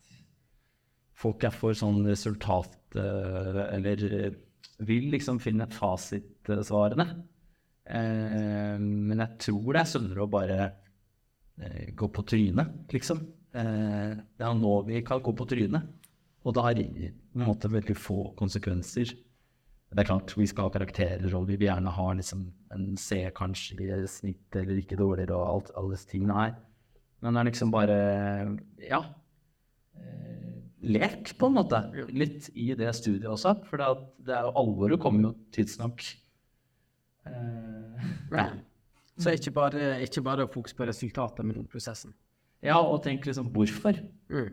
folk 1.16 1.44
er 1.48 1.54
for 1.54 1.76
sånn 1.76 2.02
resultat... 2.08 2.75
eh, 2.96 3.62
eller 3.76 4.04
eh, 4.10 4.42
vil 4.84 5.06
liksom 5.14 5.38
finne 5.40 5.64
fasitsvarene. 5.72 7.06
Eh, 7.86 8.76
men 8.80 9.22
jeg 9.22 9.38
tror 9.46 9.70
det 9.72 9.80
er 9.82 9.88
sunnere 9.88 10.25
å 10.25 10.30
bare 10.30 10.58
eh, 10.66 10.75
gå 11.96 12.08
på 12.12 12.25
trynet, 12.28 12.72
liksom. 12.92 13.22
Eh, 13.56 14.16
det 14.36 14.44
er 14.44 14.58
nå 14.58 14.75
vi 14.86 15.00
kan 15.06 15.22
gå 15.25 15.32
på 15.36 15.46
trynet. 15.48 15.86
Og 16.46 16.54
det 16.54 16.62
har 16.62 16.75
på 16.78 17.40
en 17.40 17.46
måte 17.48 17.70
veldig 17.72 17.96
få 17.98 18.34
konsekvenser. 18.38 19.14
Det 19.90 20.02
er 20.02 20.08
klart, 20.08 20.34
vi 20.36 20.46
skal 20.46 20.66
ha 20.66 20.70
karakterer, 20.75 21.26
og 21.34 21.46
vi 21.48 21.56
vil 21.56 21.68
gjerne 21.68 21.90
ha 21.94 22.06
liksom 22.18 22.52
en 22.75 22.96
C 23.00 23.22
kanskje 23.34 23.78
i 23.80 24.06
snitt 24.10 24.54
eller 24.58 24.78
ikke 24.82 24.98
dårligere 24.98 25.34
og 25.34 25.46
alt, 25.54 25.70
alle 25.78 25.96
tingene 25.96 26.36
her. 26.36 26.56
Men 27.22 27.34
det 27.34 27.40
er 27.40 27.48
liksom 27.50 27.70
bare 27.72 27.96
Ja. 28.82 29.00
eh, 29.96 30.62
Lek, 30.82 31.32
på 31.38 31.46
en 31.48 31.54
måte. 31.54 31.80
Litt 32.12 32.50
i 32.54 32.75
det 32.75 32.92
studiet 32.94 33.26
også. 33.30 33.56
For 33.66 33.76
det, 33.78 34.34
er 34.36 34.42
jo 34.46 34.52
alvoret 34.54 35.00
kommer 35.00 35.30
jo 35.30 35.34
tidsnok. 35.50 36.04
Eh, 37.26 38.06
Ja. 38.30 38.50
Så 39.16 39.32
ikke 39.32 39.52
bare, 39.56 39.96
ikke 40.04 40.23
bare 40.25 40.46
fokus 40.52 40.75
på 40.76 40.87
resultatet, 40.88 41.44
men 41.46 41.66
prosessen. 41.73 42.12
Ja, 42.64 42.76
og 42.80 43.02
tenk 43.04 43.25
liksom 43.28 43.49
hvorfor. 43.54 43.96
Mm. 44.32 44.50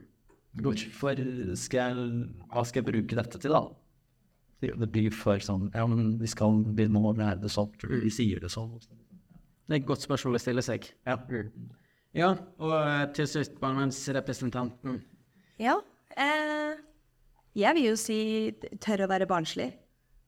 Hvorfor 0.64 1.20
skal 1.58 1.80
jeg, 1.80 2.10
hva 2.54 2.64
skal 2.68 2.84
jeg 2.84 2.90
bruke 2.92 3.18
dette 3.18 3.42
til, 3.42 3.56
da? 3.56 3.64
Det 4.64 4.74
det 4.80 4.88
blir 4.94 5.12
for 5.12 5.42
sånn 5.44 5.66
Ja, 5.74 5.84
men 5.90 6.14
vi 6.22 6.30
skal 6.32 6.62
vi 6.78 6.86
må 6.88 7.12
lære 7.18 7.42
det 7.42 7.52
sånn, 7.52 7.74
vi 7.84 8.12
sier 8.14 8.40
det 8.40 8.52
sånn. 8.54 8.78
Det 8.80 9.76
er 9.76 9.82
et 9.82 9.88
godt 9.88 10.06
spørsmål 10.06 10.38
å 10.38 10.44
stille 10.44 10.64
seg. 10.64 10.88
Ja. 11.08 11.18
Ja, 12.14 12.30
og 12.62 12.74
eh, 12.78 13.06
til 13.18 13.28
slutt, 13.28 13.56
barnevernsrepresentanten. 13.62 15.00
Ja. 15.60 15.80
Eh, 16.14 16.76
jeg 17.58 17.78
vil 17.78 17.88
jo 17.88 17.96
si 17.98 18.18
tør 18.84 19.06
å 19.06 19.10
være 19.10 19.28
barnslig. 19.30 19.72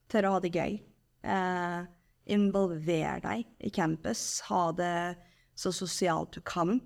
Tørre 0.10 0.32
å 0.32 0.38
ha 0.38 0.42
det 0.42 0.54
gøy. 0.56 0.80
Eh, 1.26 1.86
involver 2.26 3.22
deg 3.24 3.46
i 3.60 3.70
campus. 3.70 4.42
Ha 4.50 4.72
det 4.78 5.16
så 5.56 5.72
sosialt 5.74 6.34
du 6.36 6.42
kan 6.42 6.80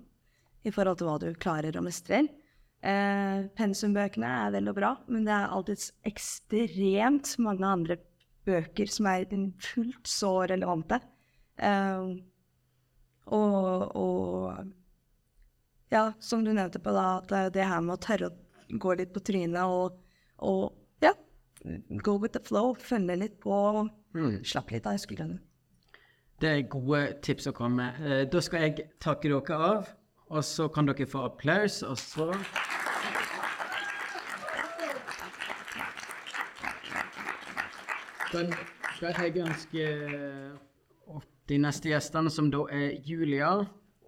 i 0.62 0.70
forhold 0.72 1.00
til 1.00 1.08
hva 1.08 1.16
du 1.22 1.30
klarer 1.40 1.76
og 1.80 1.86
mestrer. 1.86 2.28
Eh, 2.80 3.46
pensumbøkene 3.58 4.28
er 4.46 4.52
vel 4.54 4.70
og 4.72 4.76
bra, 4.78 4.94
men 5.08 5.26
det 5.26 5.34
er 5.36 5.52
alltid 5.52 5.82
ekstremt 6.08 7.34
mange 7.42 7.66
andre 7.66 7.96
bøker 8.48 8.88
som 8.88 9.08
er 9.10 9.26
fullt 9.60 10.08
så 10.08 10.32
relevante. 10.48 11.00
Eh, 11.60 12.12
og, 13.30 13.96
og 13.96 14.72
ja, 15.92 16.12
som 16.22 16.44
du 16.44 16.52
nevnte 16.54 16.80
på 16.82 16.92
da, 16.94 17.18
at 17.18 17.52
det- 17.54 17.66
her 17.66 17.80
med 17.80 17.98
å 17.98 18.00
tørre 18.00 18.30
å 18.30 18.78
gå 18.78 18.96
litt 18.96 19.12
på 19.12 19.20
trynet 19.20 19.60
og, 19.66 19.98
og 20.38 20.72
ja, 21.02 21.12
go 22.02 22.16
with 22.18 22.32
the 22.32 22.40
flow, 22.40 22.74
følge 22.74 23.16
litt 23.18 23.40
på, 23.40 23.88
Mm. 24.14 24.42
slappe 24.44 24.74
litt 24.74 24.86
av 24.86 24.94
i 24.94 24.98
skuldrene. 24.98 25.38
Det 26.40 26.48
er 26.50 26.68
gode 26.72 27.20
tips 27.22 27.46
å 27.46 27.52
komme 27.52 27.76
med. 27.76 28.00
Eh, 28.00 28.24
Da 28.32 28.40
skal 28.40 28.60
jeg 28.64 28.88
takke 29.00 29.28
dere 29.28 29.56
av, 29.58 29.88
og 30.30 30.44
så 30.44 30.68
kan 30.72 30.86
dere 30.86 31.06
få 31.06 31.24
applaus, 31.28 31.82
og 31.82 31.98
så 31.98 32.32
Da 38.32 38.44
skal 38.96 39.14
jeg 39.18 39.42
ønske 39.42 39.86
opp 41.10 41.24
de 41.50 41.58
neste 41.58 41.90
gjestene, 41.90 42.30
som 42.30 42.50
da 42.52 42.60
er 42.70 42.92
Julia 43.06 43.48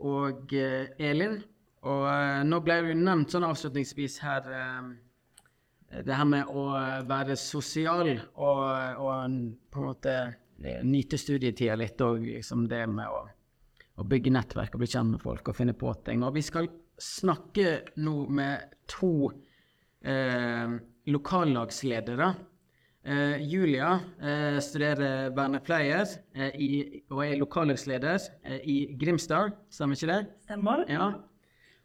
og 0.03 0.53
eh, 0.55 0.93
Elin. 1.03 1.41
Og 1.83 2.05
eh, 2.07 2.43
nå 2.47 2.61
ble 2.63 2.77
det 2.85 2.93
jo 2.93 2.99
nevnt 3.01 3.35
sånn 3.35 3.47
avslutningsvis 3.49 4.21
her 4.23 4.47
eh, 4.55 4.93
det 5.93 6.17
her 6.17 6.25
med 6.25 6.49
å 6.49 6.65
være 7.09 7.37
sosial 7.37 8.15
og, 8.17 8.63
og 8.97 9.35
på 9.73 9.83
en 9.83 9.89
måte 9.91 10.15
nyte 10.87 11.19
studietida 11.19 11.77
litt, 11.79 12.01
og 12.01 12.23
liksom 12.25 12.67
det 12.71 12.85
med 12.91 13.09
å, 13.11 13.25
å 13.99 14.07
bygge 14.09 14.33
nettverk 14.35 14.77
og 14.77 14.85
bli 14.85 14.91
kjent 14.93 15.15
med 15.15 15.23
folk 15.23 15.51
og 15.51 15.59
finne 15.59 15.75
på 15.77 15.93
ting. 16.07 16.23
Og 16.25 16.37
vi 16.37 16.45
skal 16.47 16.71
snakke 17.03 17.81
nå 18.03 18.15
med 18.31 18.77
to 18.91 19.33
eh, 20.07 20.79
lokallagsledere. 21.11 22.31
Eh, 23.03 23.43
Julia 23.51 23.97
eh, 24.23 24.61
studerer 24.63 25.33
vernepleier 25.35 26.07
eh, 26.37 26.55
i, 26.55 26.71
og 27.11 27.25
er 27.27 27.41
lokallagsleder 27.41 28.29
eh, 28.47 28.61
i 28.63 28.77
Grimstad, 28.99 29.57
stemmer 29.73 29.99
ikke 29.99 30.13
det? 30.13 30.21
Stemmer. 30.47 30.87
Ja. 30.91 31.11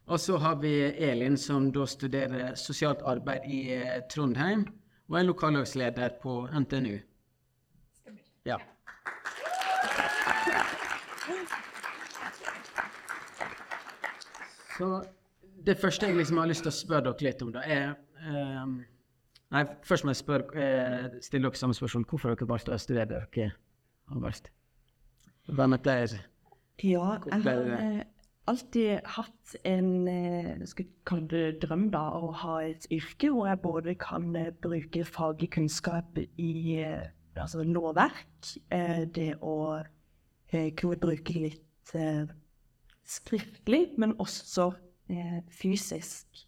Og 0.08 0.20
så 0.20 0.38
har 0.38 0.56
vi 0.56 0.72
Elin, 0.82 1.38
som 1.38 1.72
da 1.72 1.84
studerer 1.86 2.56
sosialt 2.56 3.02
arbeid 3.04 3.44
i 3.52 3.60
eh, 3.76 4.00
Trondheim, 4.12 4.64
og 5.10 5.20
er 5.20 5.28
lokallagsleder 5.28 6.16
på 6.22 6.48
NTNU. 6.48 6.96
Ja. 8.48 8.58
Så 14.78 15.04
det 15.66 15.78
første 15.82 16.08
jeg 16.08 16.16
liksom 16.16 16.38
har 16.38 16.48
lyst 16.48 16.64
til 16.64 16.72
å 16.72 16.78
spørre 16.78 17.10
dere 17.10 17.28
litt 17.28 17.44
om, 17.44 17.52
da, 17.52 17.66
er 17.68 17.98
um, 18.64 18.80
Nei, 19.48 19.62
først 19.88 20.04
må 20.04 20.12
jeg 20.12 20.20
spørre, 20.20 20.60
eh, 20.60 21.06
stille 21.24 21.48
dere 21.48 21.56
samme 21.56 21.76
spørsmål. 21.76 22.04
Hvorfor 22.08 22.30
har 22.30 22.36
dere 22.36 22.50
valgt 22.50 22.68
å 22.68 22.80
studere 22.80 23.08
dere 23.14 23.52
har 24.12 24.24
valgt? 24.24 24.52
Vernepleier. 25.48 26.18
Ja, 26.84 27.14
jeg 27.32 27.44
har 27.46 27.64
det? 27.64 28.08
Alltid 28.48 29.04
hatt 29.16 29.56
en 29.68 29.92
eh, 30.08 30.64
skal 30.70 30.88
kalle 31.08 31.28
det 31.32 31.62
drøm 31.64 31.88
da, 31.94 32.04
å 32.16 32.32
ha 32.44 32.58
et 32.66 32.88
yrke 32.94 33.32
hvor 33.34 33.50
jeg 33.50 33.62
både 33.64 33.96
kan 34.00 34.30
eh, 34.40 34.54
bruke 34.64 35.04
faglig 35.08 35.52
kunnskap 35.58 36.20
i 36.20 36.80
eh, 36.80 37.08
altså 37.38 37.62
lovverk, 37.68 38.56
det 39.14 39.34
å 39.46 39.56
kunne 40.80 40.98
bruke 40.98 41.34
litt 41.44 41.92
skriftlig, 43.06 43.82
men 44.02 44.16
også 44.18 44.72
fysisk. 45.54 46.40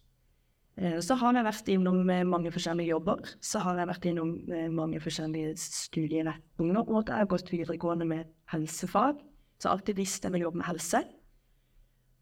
Så 1.04 1.18
har 1.20 1.36
jeg 1.36 1.46
vært 1.46 1.70
innom 1.70 2.00
mange 2.26 2.50
forskjellige 2.50 2.90
jobber. 2.90 3.22
Så 3.44 3.62
har 3.62 3.78
jeg 3.78 3.90
vært 3.92 4.08
innom 4.10 4.32
mange 4.74 4.98
forskjellige 5.04 5.52
studieretninger. 5.62 6.90
Jeg 7.04 7.20
har 7.20 7.30
gått 7.30 7.54
videregående 7.54 8.08
med 8.16 8.34
helsefag. 8.50 9.22
Så 9.62 9.70
alltid 9.70 10.00
visst 10.00 10.26
jeg 10.26 10.34
vil 10.34 10.48
jobbe 10.48 10.64
med 10.64 10.72
helse. 10.72 11.04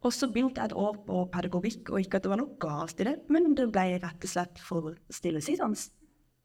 Og 0.06 0.12
så 0.14 0.28
begynte 0.30 0.60
jeg 0.62 0.70
et 0.70 0.76
år 0.78 0.94
på 1.06 1.24
pedagogikk, 1.32 1.90
og 1.90 2.00
ikke 2.04 2.20
at 2.20 2.26
det 2.26 2.30
var 2.30 2.38
noe 2.38 2.54
galt 2.62 3.00
i 3.02 3.06
det, 3.08 3.16
men 3.34 3.54
det 3.58 3.66
ble 3.74 3.86
rett 3.98 4.26
og 4.26 4.30
slett 4.30 4.60
for 4.62 4.92
stillesittende. 5.10 5.88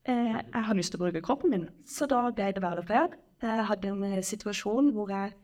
Eh, 0.09 0.39
Jeg 0.41 0.63
har 0.67 0.75
lyst 0.75 0.91
til 0.91 0.99
å 0.99 1.03
bruke 1.05 1.21
kroppen 1.23 1.53
min, 1.53 1.67
så 1.85 2.07
da 2.09 2.23
ble 2.31 2.49
det 2.51 2.63
vernepleier. 2.63 3.13
Jeg 3.43 3.65
hadde 3.69 3.91
en 3.91 4.03
eh, 4.07 4.23
situasjon 4.25 4.89
hvor 4.95 5.11
jeg 5.13 5.35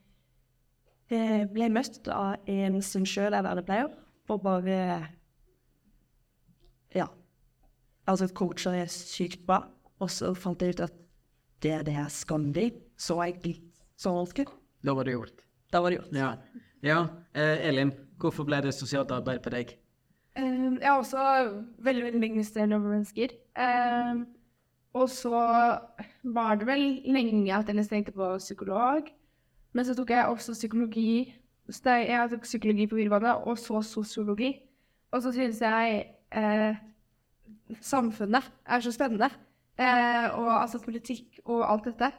eh, 1.13 1.45
ble 1.53 1.69
møtt 1.69 2.07
av 2.11 2.41
en 2.49 2.81
som 2.81 3.05
sjøl 3.05 3.33
er 3.37 3.45
vernepleier, 3.45 3.93
og 4.29 4.41
bare 4.45 4.79
Ja. 6.95 7.05
Altså, 8.09 8.27
coacher 8.33 8.73
er 8.73 8.89
sykt 8.89 9.45
bra, 9.45 9.67
og 10.01 10.09
så 10.09 10.33
fant 10.33 10.61
jeg 10.65 10.73
ut 10.73 10.79
at 10.87 10.95
det 11.61 11.71
er 11.75 11.83
det 11.85 11.93
jeg 11.93 12.11
skal 12.15 12.47
bli. 12.55 12.71
Så 12.97 13.19
jeg 13.21 13.43
litt 13.45 13.67
sånn 13.99 14.17
vanskelig. 14.17 14.47
Da 14.81 14.95
var 14.97 15.05
det 15.05 15.13
gjort. 15.13 15.43
Da 15.71 15.81
var 15.83 15.91
det 15.93 15.99
gjort. 15.99 16.13
Ja. 16.17 16.31
Ja. 16.83 17.05
Eh, 17.35 17.67
Elin, 17.69 17.93
hvorfor 18.19 18.47
ble 18.47 18.61
det 18.65 18.73
sosialt 18.77 19.11
arbeid 19.11 19.41
på 19.45 19.53
deg? 19.53 19.77
Um, 20.39 20.77
jeg 20.79 20.87
har 20.87 20.97
også 20.97 21.23
veldig 21.83 22.03
veldig 22.03 22.21
registrerende 22.23 22.75
over 22.75 22.93
mennesker. 22.93 23.33
Um, 23.59 24.27
og 24.93 25.09
så 25.09 25.39
var 26.23 26.55
det 26.55 26.67
vel 26.67 27.01
lenge 27.05 27.55
at 27.55 27.67
jeg 27.67 27.87
tenkte 27.87 28.11
på 28.11 28.37
psykolog. 28.37 29.09
Men 29.73 29.85
så 29.85 29.95
tok 29.95 30.09
jeg 30.09 30.25
også 30.25 30.53
psykologi. 30.53 31.35
Jeg 31.85 32.29
tok 32.31 32.41
psykologi 32.41 32.87
på 32.87 32.95
videregående, 32.95 33.35
og 33.35 33.57
så 33.57 33.81
sosiologi. 33.81 34.55
Og 35.11 35.21
så 35.21 35.31
synes 35.31 35.61
jeg 35.61 36.05
eh, 36.31 36.75
samfunnet 37.81 38.51
er 38.65 38.79
så 38.79 38.91
spennende. 38.91 39.29
Eh, 39.79 40.39
og 40.39 40.61
altså 40.61 40.79
politikk 40.79 41.39
og 41.45 41.71
alt 41.71 41.85
dette. 41.85 42.11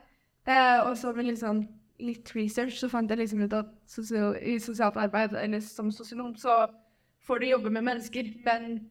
Eh, 0.46 0.88
og 0.88 0.96
så 0.98 1.12
med 1.12 1.26
litt 1.26 1.42
sånn 1.42 1.64
litt 2.02 2.32
research 2.36 2.78
så 2.80 2.88
fant 2.90 3.10
jeg 3.10 3.20
liksom 3.20 3.42
ut 3.44 3.56
at 3.56 3.72
sosial, 3.88 4.36
i 4.36 4.58
sosialt 4.62 4.98
arbeid, 5.00 5.36
eller 5.38 5.62
som 5.64 5.90
sosionom, 5.94 6.34
så 6.38 6.64
får 7.26 7.42
du 7.42 7.50
jobbe 7.50 7.70
med 7.70 7.86
mennesker, 7.86 8.32
men 8.44 8.90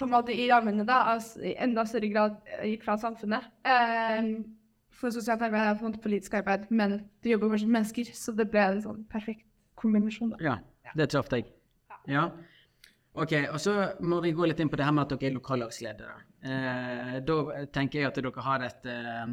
på 0.00 0.08
en 0.08 0.14
måte 0.14 0.32
i 0.32 0.48
rammene 0.50 0.86
da, 0.88 1.02
altså, 1.14 1.42
i 1.44 1.54
enda 1.60 1.84
større 1.88 2.08
grad 2.12 2.38
eh, 2.58 2.78
fra 2.80 2.96
samfunnet. 2.98 3.50
Um, 3.68 4.30
for 5.00 5.12
sosialt 5.12 5.42
arbeid 5.44 5.60
er 5.60 5.76
på 5.76 5.84
en 5.84 5.92
måte 5.92 6.02
politisk 6.02 6.34
arbeid, 6.40 6.68
men 6.70 7.00
du 7.22 7.30
jobber 7.30 7.52
fortsatt 7.52 7.68
med 7.68 7.78
mennesker, 7.78 8.12
så 8.16 8.32
det 8.36 8.48
ble 8.52 8.64
en 8.64 8.82
sånn 8.84 9.02
perfekt 9.12 9.46
kombinasjon. 9.80 10.34
da. 10.34 10.40
Ja, 10.44 10.94
det 10.96 11.10
traff 11.12 11.28
deg. 11.32 11.52
Ja. 12.08 12.30
Ok, 13.20 13.34
og 13.50 13.58
så 13.60 13.74
må 14.06 14.20
vi 14.24 14.32
gå 14.36 14.46
litt 14.46 14.60
inn 14.62 14.70
på 14.70 14.78
det 14.78 14.86
her 14.86 14.94
med 14.94 15.06
at 15.06 15.14
dere 15.16 15.30
er 15.30 15.36
lokallagsledere. 15.36 16.18
Eh, 16.40 17.16
da 17.26 17.38
tenker 17.74 18.00
jeg 18.00 18.08
at 18.08 18.20
dere 18.20 18.44
har 18.46 18.64
et 18.64 18.86
eh, 18.88 19.32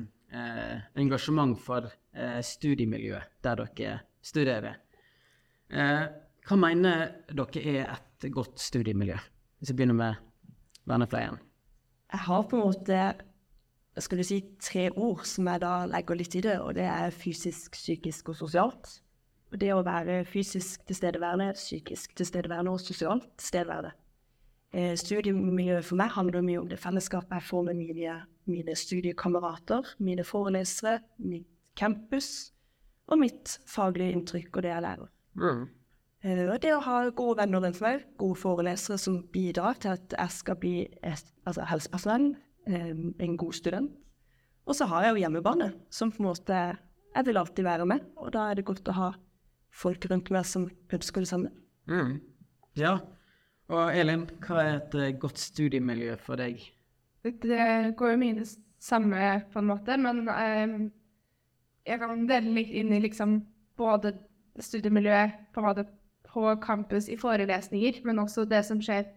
engasjement 0.97 1.55
for 1.59 1.87
eh, 2.13 2.41
studiemiljøet 2.43 3.37
der 3.43 3.63
dere 3.63 3.99
studerer. 4.21 4.79
Eh, 5.71 6.03
hva 6.47 6.59
mener 6.59 7.07
dere 7.31 7.63
er 7.63 7.95
et 7.95 8.29
godt 8.33 8.59
studiemiljø? 8.59 9.17
Hvis 9.59 9.71
vi 9.71 9.79
begynner 9.79 9.97
med 9.97 10.15
vernepleien. 10.87 11.39
Jeg 12.11 12.19
har 12.19 12.43
på 12.47 12.55
en 12.55 12.69
måte 12.69 12.99
skal 13.97 14.19
du 14.19 14.23
si 14.27 14.37
tre 14.61 14.87
ord 14.93 15.23
som 15.25 15.47
jeg 15.49 15.61
da 15.63 15.73
legger 15.89 16.19
litt 16.19 16.35
i 16.37 16.43
det, 16.45 16.59
og 16.61 16.75
det 16.77 16.85
er 16.85 17.13
fysisk, 17.15 17.73
psykisk 17.73 18.29
og 18.29 18.37
sosialt. 18.37 18.91
Det 19.57 19.71
å 19.73 19.81
være 19.85 20.21
fysisk 20.27 20.83
tilstedeværende, 20.85 21.53
psykisk 21.57 22.13
tilstedeværende 22.19 22.75
og 22.75 22.83
sosialt 22.83 23.25
tilstedeværende. 23.39 23.95
Eh, 24.75 24.93
studiemiljøet 24.99 25.85
for 25.87 25.99
meg 25.99 26.11
handler 26.11 26.43
mye 26.43 26.59
om 26.59 26.67
det 26.67 26.79
fellesskapet 26.81 27.37
jeg 27.37 27.47
får 27.47 27.63
med 27.69 27.79
mine, 27.79 28.17
mine 28.51 28.75
studiekamerater, 28.75 29.93
mine 30.03 30.25
forelesere, 30.27 30.99
mitt 31.23 31.47
campus 31.77 32.51
og 33.07 33.21
mitt 33.21 33.59
faglige 33.69 34.17
inntrykk 34.17 34.57
og 34.57 34.65
det 34.65 34.73
jeg 34.73 34.83
lærer. 34.83 35.11
Eh, 36.25 36.43
og 36.49 36.57
det 36.63 36.73
å 36.75 36.81
ha 36.83 36.97
gode 37.15 37.37
venner 37.39 37.63
rundt 37.63 37.79
meg, 37.83 38.03
gode 38.19 38.39
forelesere 38.41 38.97
som 38.99 39.21
bidrar 39.33 39.79
til 39.79 39.95
at 39.95 40.17
jeg 40.17 40.35
skal 40.35 40.59
bli 40.59 40.75
et, 41.05 41.31
altså 41.47 41.67
helsepersonell, 41.69 42.33
eh, 42.67 42.91
en 43.23 43.37
god 43.39 43.55
student. 43.55 43.95
Og 44.67 44.75
så 44.75 44.89
har 44.91 45.05
jeg 45.05 45.15
jo 45.15 45.23
hjemmebane, 45.23 45.71
som 45.89 46.11
på 46.11 46.19
en 46.19 46.27
måte 46.27 46.57
jeg 47.17 47.25
vil 47.25 47.39
alltid 47.39 47.63
være 47.63 47.85
med. 47.87 48.03
Og 48.19 48.33
da 48.35 48.49
er 48.49 48.59
det 48.59 48.65
godt 48.67 48.89
å 48.91 48.97
ha 48.97 49.11
folk 49.73 50.09
rundt 50.11 50.29
meg 50.33 50.45
som 50.45 50.67
ønsker 50.67 51.23
det 51.23 51.29
samme. 51.29 51.53
Mm. 51.87 52.19
Ja. 52.77 52.97
Og 53.67 53.91
Elin, 53.99 54.23
hva 54.45 54.61
er 54.63 54.77
et 54.77 54.95
eh, 54.95 55.15
godt 55.19 55.39
studiemiljø 55.41 56.15
for 56.23 56.39
deg? 56.39 56.61
Det 57.23 57.95
går 57.99 58.13
jo 58.13 58.21
mye 58.21 58.37
det 58.39 58.47
samme 58.79 59.27
på 59.51 59.59
en 59.59 59.67
måte, 59.67 59.97
men 59.99 60.21
um, 60.29 60.75
jeg 61.87 61.99
kan 61.99 62.27
dele 62.29 62.53
litt 62.55 62.71
inn 62.71 62.93
i 62.95 63.01
liksom 63.03 63.41
både 63.77 64.13
studiemiljøet 64.63 65.49
på, 65.53 65.73
på 66.29 66.55
campus 66.63 67.09
i 67.11 67.17
forelesninger, 67.19 67.99
men 68.07 68.23
også 68.23 68.45
det 68.47 68.63
som 68.65 68.79
skjer 68.83 69.09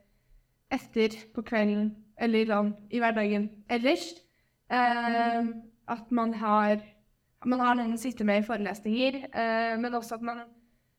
etter 0.74 1.14
på 1.34 1.44
kvelden 1.46 1.92
eller 2.20 2.50
sånn 2.50 2.74
i 2.90 2.98
hverdagen 3.02 3.46
ellers. 3.70 4.10
Um, 4.70 5.54
at 5.90 6.10
man 6.14 6.34
har 6.38 6.82
man 7.48 7.62
har 7.62 7.76
noen 7.76 7.94
å 7.96 8.00
sitte 8.00 8.24
med 8.26 8.42
i 8.42 8.46
forelesninger, 8.46 9.22
eh, 9.32 9.76
men 9.80 9.94
også 9.96 10.18
at 10.18 10.24
man, 10.24 10.42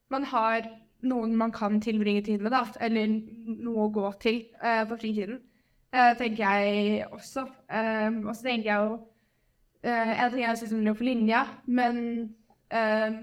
man 0.10 0.26
har 0.32 0.66
noen 1.08 1.36
man 1.38 1.52
kan 1.52 1.80
tilbringe 1.82 2.22
tid 2.26 2.42
med, 2.42 2.52
da, 2.54 2.66
eller 2.82 3.16
noe 3.62 3.88
å 3.88 3.94
gå 3.94 4.12
til 4.22 4.44
uh, 4.64 4.84
på 4.90 4.98
fritiden. 5.02 5.42
uh, 5.96 6.14
tenker 6.18 6.44
jeg 6.44 7.06
også. 7.12 7.46
Eh, 7.72 8.10
og 8.26 8.36
så 8.36 8.44
tenker 8.46 8.70
jeg 8.70 8.86
jo 8.86 8.94
uh, 8.94 10.12
Jeg 10.12 10.32
tenker 10.32 10.48
jeg 10.48 10.58
synes 10.58 10.72
det 10.72 10.94
er 10.94 11.00
på 11.00 11.08
linja, 11.08 11.46
men 11.66 11.98
eh, 12.72 13.22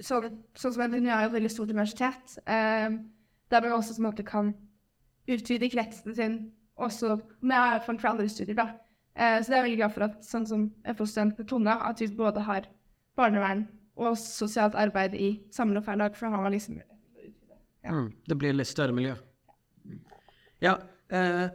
så, 0.00 0.20
sånn 0.54 0.74
som 0.74 0.84
NTNU 0.84 1.08
er 1.10 1.24
jo 1.24 1.30
et 1.30 1.36
veldig 1.38 1.50
stort 1.52 1.72
universitet, 1.72 2.38
eh, 2.46 2.90
der 3.50 3.64
man 3.64 3.78
også 3.78 3.96
på 3.96 4.04
måte 4.06 4.26
kan 4.26 4.52
utvide 5.28 5.70
kretsen 5.72 6.14
sin 6.14 6.38
også 6.78 7.18
med 7.40 7.82
folk 7.86 8.00
fra 8.00 8.14
andre 8.14 8.28
studier. 8.28 8.54
da. 8.56 8.68
Uh, 9.18 9.42
så 9.42 9.50
det 9.50 9.56
er 9.58 9.64
veldig 9.66 9.78
glad 9.80 9.94
for 9.94 10.06
at 10.06 10.20
sånn 10.22 10.46
som 10.46 10.68
FO-student 10.94 11.40
Tone, 11.48 11.74
at 11.74 12.00
vi 12.00 12.06
både 12.14 12.44
har 12.46 12.68
barnevern 13.18 13.64
og 13.98 14.14
sosialt 14.20 14.76
arbeid 14.78 15.16
i 15.18 15.40
samme 15.50 15.74
dag, 15.74 16.14
for 16.14 16.28
da 16.28 16.36
har 16.36 16.42
man 16.42 16.54
liksom 16.54 16.78
Ja. 17.88 17.94
Mm. 17.96 18.12
Det 18.28 18.36
blir 18.36 18.56
litt 18.56 18.68
større 18.68 18.92
miljø. 18.92 19.14
Ja, 20.60 20.76
eh, 21.08 21.46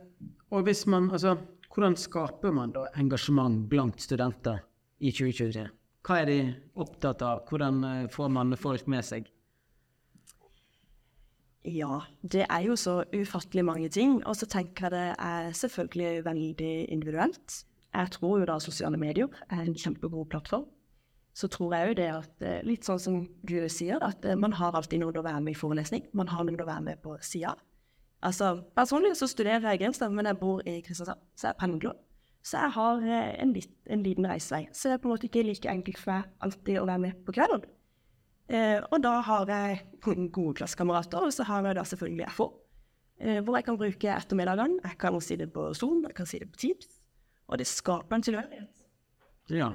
og 0.49 0.65
hvis 0.65 0.85
man 0.89 1.11
Altså, 1.11 1.37
hvordan 1.69 1.95
skaper 1.97 2.53
man 2.53 2.73
da 2.73 2.87
engasjement 2.97 3.67
blant 3.69 4.01
studenter 4.01 4.63
i 4.99 5.11
2023? 5.11 5.67
Hva 6.03 6.19
er 6.21 6.25
de 6.27 6.39
opptatt 6.75 7.21
av? 7.21 7.45
Hvordan 7.49 7.83
eh, 7.87 8.09
får 8.11 8.33
man 8.33 8.57
folk 8.57 8.89
med 8.91 9.05
seg? 9.05 9.29
Ja, 11.63 12.01
det 12.21 12.43
er 12.49 12.65
jo 12.65 12.75
så 12.75 13.03
ufattelig 13.13 13.63
mange 13.63 13.89
ting. 13.89 14.17
Og 14.27 14.35
så 14.35 14.49
tenker 14.49 14.89
jeg 14.89 14.95
det 14.97 15.07
er 15.15 15.53
selvfølgelig 15.55 16.25
veldig 16.25 16.73
individuelt. 16.91 17.63
Jeg 17.93 18.11
tror 18.17 18.39
jo 18.41 18.49
da 18.49 18.57
sosiale 18.59 18.97
medier 18.97 19.29
er 19.49 19.61
en 19.63 19.77
kjempegod 19.77 20.27
plattform. 20.33 20.65
Så 21.33 21.49
tror 21.49 21.73
jeg 21.73 21.89
jo 21.89 21.97
det 21.97 22.09
at, 22.13 22.33
eh, 22.45 22.61
litt 22.65 22.85
sånn 22.85 23.01
som 23.01 23.21
du 23.41 23.55
sier, 23.69 23.97
at 24.05 24.25
eh, 24.25 24.37
man 24.37 24.53
har 24.59 24.75
alltid 24.77 25.01
noen 25.01 25.17
å 25.17 25.25
være 25.25 25.41
med 25.41 25.55
i 25.55 25.57
forelesning. 25.57 26.05
Man 26.13 26.29
har 26.29 26.45
noen 26.45 26.61
å 26.61 26.67
være 26.69 26.85
med 26.85 27.01
på 27.01 27.15
sida. 27.25 27.55
Altså, 28.23 28.53
personlig 28.77 29.17
så 29.19 29.27
studerer 29.27 29.65
jeg 29.65 29.79
i 29.79 29.83
Grimstad, 29.83 30.13
men 30.13 30.29
jeg 30.29 30.39
bor 30.39 30.61
i 30.69 30.77
Kristiansand, 30.85 31.19
så 31.35 31.49
jeg 31.49 31.59
pendler. 31.59 31.97
Så 32.43 32.59
jeg 32.59 32.75
har 32.75 33.05
eh, 33.07 33.31
en, 33.41 33.53
litt, 33.55 33.71
en 33.87 34.03
liten 34.03 34.27
reisevei. 34.27 34.67
Så 34.75 34.89
det 34.89 34.97
er 34.97 35.01
på 35.03 35.09
en 35.09 35.13
måte 35.15 35.27
ikke 35.29 35.45
like 35.47 35.71
enkelt 35.71 35.99
for 35.99 36.13
meg 36.13 36.29
alltid 36.43 36.79
å 36.81 36.87
være 36.87 37.03
med 37.05 37.23
på 37.25 37.35
kvelden. 37.35 37.65
Eh, 38.51 38.79
og 38.83 38.99
da 39.03 39.13
har 39.23 39.51
jeg 39.51 39.79
gode 40.35 40.57
klassekamerater, 40.59 41.23
og 41.23 41.33
så 41.33 41.47
har 41.47 41.65
jeg 41.69 41.79
da 41.79 41.85
selvfølgelig 41.87 42.31
FO. 42.35 42.49
Eh, 43.23 43.39
hvor 43.43 43.55
jeg 43.57 43.67
kan 43.67 43.79
bruke 43.79 44.15
ettermiddagene. 44.17 44.81
Jeg 44.83 44.99
kan 44.99 45.19
si 45.23 45.39
det 45.39 45.49
på 45.55 45.69
Zoom, 45.77 46.03
jeg 46.07 46.17
kan 46.17 46.27
si 46.29 46.39
det 46.43 46.49
på 46.51 46.59
Teams. 46.65 46.89
Og 47.47 47.59
det 47.59 47.67
skaper 47.67 48.15
en 48.15 48.25
tilhørighet. 48.25 48.83
Ja. 49.51 49.71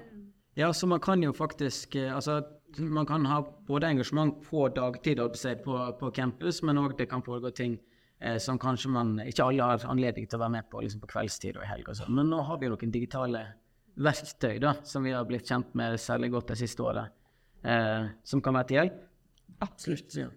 Ja, 0.59 0.73
så 0.75 0.89
man 0.91 1.01
kan 1.01 1.23
jo 1.23 1.33
faktisk 1.33 1.95
eh, 1.97 2.15
Altså, 2.15 2.43
man 2.79 3.07
kan 3.07 3.27
ha 3.27 3.43
både 3.67 3.87
engasjement 3.87 4.41
på 4.45 4.69
dagtid 4.75 5.21
på 5.65 5.77
på, 6.01 6.11
campus, 6.11 6.63
men 6.63 6.79
òg 6.79 6.97
det 6.99 7.09
kan 7.09 7.23
foregå 7.23 7.51
ting 7.55 7.79
eh, 8.21 8.39
som 8.39 8.59
kanskje 8.59 8.91
man 8.91 9.21
ikke 9.21 9.45
alle 9.45 9.63
har 9.63 9.87
anledning 9.87 10.27
til 10.27 10.39
å 10.39 10.43
være 10.43 10.57
med 10.59 10.71
på 10.71 10.83
liksom 10.83 11.01
på 11.01 11.13
kveldstid 11.15 11.57
og 11.57 11.65
i 11.65 11.71
helg 11.71 11.89
og 11.89 11.97
sånn. 11.97 12.15
Men 12.15 12.29
nå 12.29 12.43
har 12.43 12.59
vi 12.59 12.69
noen 12.69 12.93
digitale 12.93 13.45
verktøy 13.99 14.59
da, 14.63 14.75
som 14.85 15.07
vi 15.07 15.15
har 15.15 15.25
blitt 15.27 15.49
kjent 15.49 15.75
med 15.79 15.99
særlig 16.01 16.31
godt 16.35 16.53
det 16.53 16.59
siste 16.61 16.83
året, 16.83 17.15
eh, 17.65 18.11
som 18.25 18.43
kan 18.43 18.55
være 18.59 18.69
til 18.69 18.81
hjelp. 18.81 19.01
Absolutt. 19.65 20.15
Ja. 20.15 20.29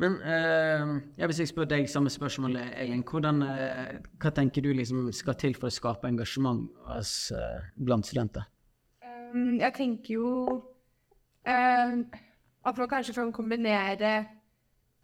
Men 0.00 0.16
eh, 0.24 0.94
jeg 1.20 1.36
jeg 1.38 1.48
spør 1.52 1.68
deg 1.68 1.88
samme 1.88 2.10
spørsmål, 2.10 2.56
Elin. 2.56 3.04
Hvordan, 3.04 3.42
eh, 3.42 4.00
hva 4.18 4.32
tenker 4.34 4.64
du 4.64 4.72
liksom 4.72 5.12
skal 5.12 5.36
til 5.38 5.54
for 5.54 5.68
å 5.68 5.74
skape 5.74 6.08
engasjement 6.08 6.70
hos, 6.88 7.30
eh, 7.30 7.70
blant 7.76 8.08
studenter? 8.08 8.48
Um, 9.34 9.60
jeg 9.60 9.72
tenker 9.74 10.14
jo 10.14 10.28
um, 11.48 12.06
at 12.66 12.78
man 12.78 12.88
kanskje 12.88 13.14
kan 13.14 13.32
kombinere 13.32 14.26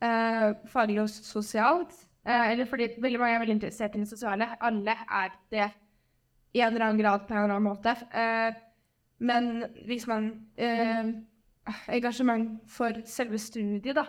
uh, 0.05 0.55
faglig 0.67 1.01
og 1.01 1.09
sosialt. 1.09 1.93
Uh, 2.29 2.51
eller 2.51 2.65
fordi 2.65 2.89
veldig 2.99 3.19
mange 3.21 3.35
er 3.35 3.39
veldig 3.39 3.55
interessert 3.55 3.97
i 3.97 3.99
det 3.99 4.09
sosiale. 4.09 4.49
Alle 4.61 4.91
er 4.91 5.29
det 5.51 5.71
i 6.55 6.61
en 6.61 6.73
eller 6.73 6.87
annen 6.87 7.03
grad 7.03 7.21
på 7.21 7.35
en 7.35 7.43
eller 7.43 7.55
annen 7.55 7.69
måte. 7.69 7.97
Uh, 8.15 8.53
men 9.19 9.65
hvis 9.87 10.07
man 10.07 10.33
Engasjement 11.89 12.61
for 12.67 12.93
selve 13.05 13.39
studiet, 13.39 13.97
da. 13.97 14.05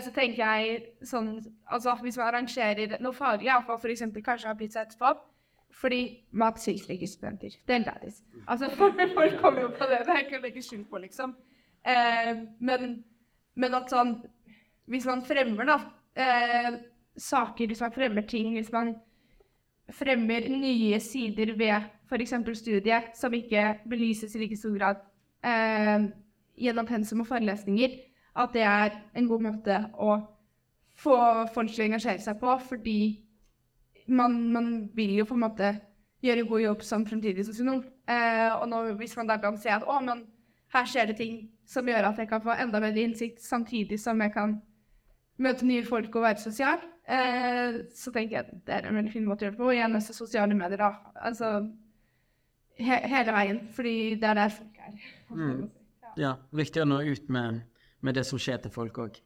så 0.00 0.10
tenker 0.14 0.38
jeg 0.38 0.78
sånn 1.04 1.34
Altså 1.66 1.96
hvis 2.00 2.16
man 2.16 2.26
arrangerer 2.26 2.94
noe 3.02 3.12
faglig, 3.12 3.50
iallfall 3.50 3.76
f.eks. 3.76 4.02
kanskje 4.24 4.48
har 4.48 4.56
blitt 4.56 4.72
sett 4.72 4.94
på 4.98 5.10
fordi 5.72 6.24
mat 6.32 6.58
tiltrekker 6.60 7.06
studenter. 7.06 7.54
Det 7.66 7.74
er 7.74 7.84
lættis. 7.86 8.22
Altså, 8.46 8.70
folk 8.76 9.40
kommer 9.40 9.60
jo 9.62 9.68
på 9.68 9.86
det. 9.90 10.02
Det 10.06 10.14
er 10.14 10.24
ikke 10.24 10.40
å 10.40 10.44
legge 10.44 10.62
skjul 10.62 10.84
på, 10.90 11.00
liksom. 11.04 11.34
Eh, 11.86 12.32
men, 12.60 12.90
men 13.56 13.74
at 13.78 13.88
sånn 13.88 14.18
Hvis 14.90 15.06
man 15.06 15.22
fremmer 15.22 15.68
da, 15.68 15.76
eh, 16.18 16.80
saker, 17.16 17.68
hvis 17.70 17.80
man 17.80 17.92
fremmer 17.94 18.26
ting, 18.26 18.56
hvis 18.56 18.72
man 18.74 18.96
fremmer 19.94 20.48
nye 20.50 20.98
sider 21.00 21.52
ved 21.58 21.86
f.eks. 22.10 22.34
studiet 22.58 23.14
som 23.14 23.34
ikke 23.34 23.76
belyses 23.88 24.34
i 24.34 24.42
like 24.42 24.58
stor 24.58 24.74
grad 24.74 24.98
eh, 25.46 26.08
gjennom 26.58 26.88
pensum 26.88 27.22
og 27.22 27.30
forelesninger, 27.30 27.94
at 28.36 28.50
det 28.54 28.66
er 28.66 28.98
en 29.14 29.28
god 29.30 29.46
måte 29.46 29.78
å 29.94 30.18
få 31.00 31.16
folk 31.54 31.70
til 31.70 31.84
å 31.84 31.88
engasjere 31.88 32.22
seg 32.22 32.38
på, 32.40 32.56
fordi 32.66 33.00
man, 34.10 34.36
man, 34.52 34.68
vil 34.94 35.16
jo 35.20 35.26
på 35.28 35.36
en 35.36 35.44
måte 35.44 35.72
gjøre 36.24 36.46
god 36.48 36.64
jobb 36.64 36.82
som 36.84 37.06
fremtidig 37.08 37.46
sosionom. 37.46 37.82
Eh, 38.10 38.48
og 38.56 38.66
nå, 38.68 38.82
hvis 39.00 39.16
man 39.16 39.30
da 39.30 39.38
kan 39.40 39.58
se 39.60 39.72
at 39.72 39.86
å, 39.88 39.98
men 40.04 40.24
her 40.74 40.88
skjer 40.88 41.10
det 41.10 41.18
ting 41.20 41.38
som 41.68 41.88
gjør 41.88 42.10
at 42.10 42.20
jeg 42.20 42.28
kan 42.30 42.42
få 42.44 42.54
enda 42.58 42.80
bedre 42.82 43.06
innsikt, 43.06 43.42
samtidig 43.42 43.98
som 44.02 44.20
jeg 44.22 44.34
kan 44.34 44.58
møte 45.40 45.66
nye 45.66 45.84
folk 45.86 46.14
og 46.18 46.26
være 46.26 46.42
sosial, 46.42 46.82
eh, 47.08 47.80
så 47.96 48.12
tenker 48.14 48.36
jeg 48.36 48.44
at 48.44 48.66
det 48.66 48.76
er 48.76 48.88
en 48.88 49.00
veldig 49.00 49.14
fin 49.14 49.26
måte 49.26 49.44
å 49.44 49.48
gjøre 49.48 49.56
det 49.56 49.62
på. 49.62 49.70
Og 49.70 49.78
igjen 49.78 49.96
også 49.98 50.16
sosiale 50.16 50.58
medier, 50.58 50.82
da. 50.82 51.14
Altså 51.30 51.54
he 52.80 53.00
hele 53.12 53.34
veien, 53.36 53.64
fordi 53.76 53.96
det 54.20 54.28
er 54.30 54.38
der 54.42 54.54
folk 54.54 54.84
er. 54.86 55.08
Mm. 55.30 55.64
Ja, 56.18 56.36
viktig 56.56 56.82
å 56.82 56.88
nå 56.88 57.02
ut 57.06 57.28
med, 57.32 57.64
med 58.04 58.16
det 58.18 58.24
som 58.28 58.40
skjer 58.40 58.62
til 58.64 58.74
folk 58.74 58.98
òg. 59.02 59.18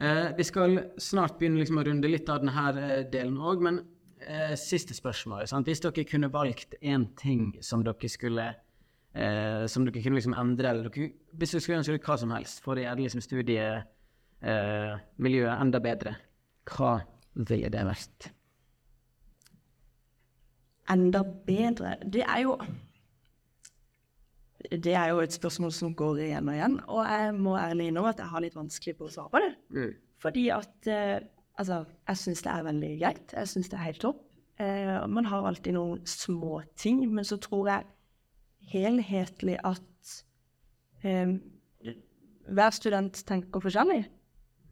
Eh, 0.00 0.28
vi 0.36 0.44
skal 0.46 0.78
snart 1.00 1.38
begynne 1.38 1.60
liksom 1.60 1.80
å 1.82 1.86
runde 1.86 2.10
litt 2.10 2.30
av 2.32 2.42
denne 2.42 2.68
eh, 2.80 3.02
delen 3.12 3.36
òg, 3.38 3.62
men 3.64 3.82
eh, 4.26 4.56
siste 4.60 4.94
spørsmål. 4.94 5.46
Sant? 5.50 5.68
Hvis 5.68 5.82
dere 5.84 6.04
kunne 6.08 6.32
valgt 6.32 6.74
én 6.82 7.06
ting 7.18 7.64
som 7.64 7.84
dere 7.84 8.08
skulle 8.08 8.54
eh, 9.14 9.66
Som 9.68 9.86
dere 9.86 10.02
kunne 10.02 10.16
liksom 10.18 10.34
endre, 10.38 10.70
eller 10.70 10.82
dere, 10.88 11.10
hvis 11.32 11.50
dere 11.54 11.62
skulle 11.64 11.80
ønske 11.82 12.06
hva 12.06 12.16
som 12.18 12.30
helst 12.36 12.62
for 12.64 12.72
å 12.76 12.84
gjøre 12.84 13.02
liksom 13.02 13.24
studiemiljøet 13.24 15.52
eh, 15.52 15.60
enda 15.60 15.80
bedre, 15.80 16.14
hva 16.70 16.94
ville 17.34 17.68
det 17.72 17.84
vært? 17.88 18.32
enda 20.90 21.22
bedre 21.46 21.96
Det 22.04 22.22
er 22.22 22.40
jo 22.44 22.56
Det 24.82 24.94
er 24.94 25.08
jo 25.10 25.20
et 25.20 25.34
spørsmål 25.34 25.72
som 25.74 25.94
går 25.94 26.20
igjen 26.26 26.48
og 26.48 26.54
igjen, 26.54 26.76
og 26.86 27.08
jeg 27.10 27.32
må 27.34 27.56
ærlig 27.58 27.88
innrømme 27.90 28.12
at 28.14 28.20
jeg 28.22 28.30
har 28.30 28.44
litt 28.44 28.54
vanskelig 28.54 28.94
på 28.96 29.08
å 29.08 29.10
svare 29.10 29.32
på 29.32 29.40
det. 29.42 29.48
Mm. 29.74 29.88
Fordi 30.22 30.44
at 30.54 30.88
eh, 30.88 31.24
Altså, 31.62 31.84
jeg 32.08 32.18
syns 32.18 32.42
det 32.42 32.52
er 32.52 32.66
veldig 32.66 32.92
greit. 33.00 33.34
Jeg 33.36 33.50
syns 33.50 33.70
det 33.70 33.78
er 33.78 33.86
helt 33.86 34.02
topp. 34.02 34.22
Eh, 34.60 34.96
man 35.08 35.28
har 35.30 35.46
alltid 35.46 35.76
noen 35.76 36.02
små 36.08 36.62
ting, 36.78 37.04
men 37.14 37.26
så 37.26 37.38
tror 37.40 37.70
jeg 37.70 37.88
helhetlig 38.72 39.56
at 39.66 40.16
eh, 41.06 41.36
hver 42.50 42.74
student 42.74 43.22
tenker 43.28 43.62
forskjellig. 43.62 44.02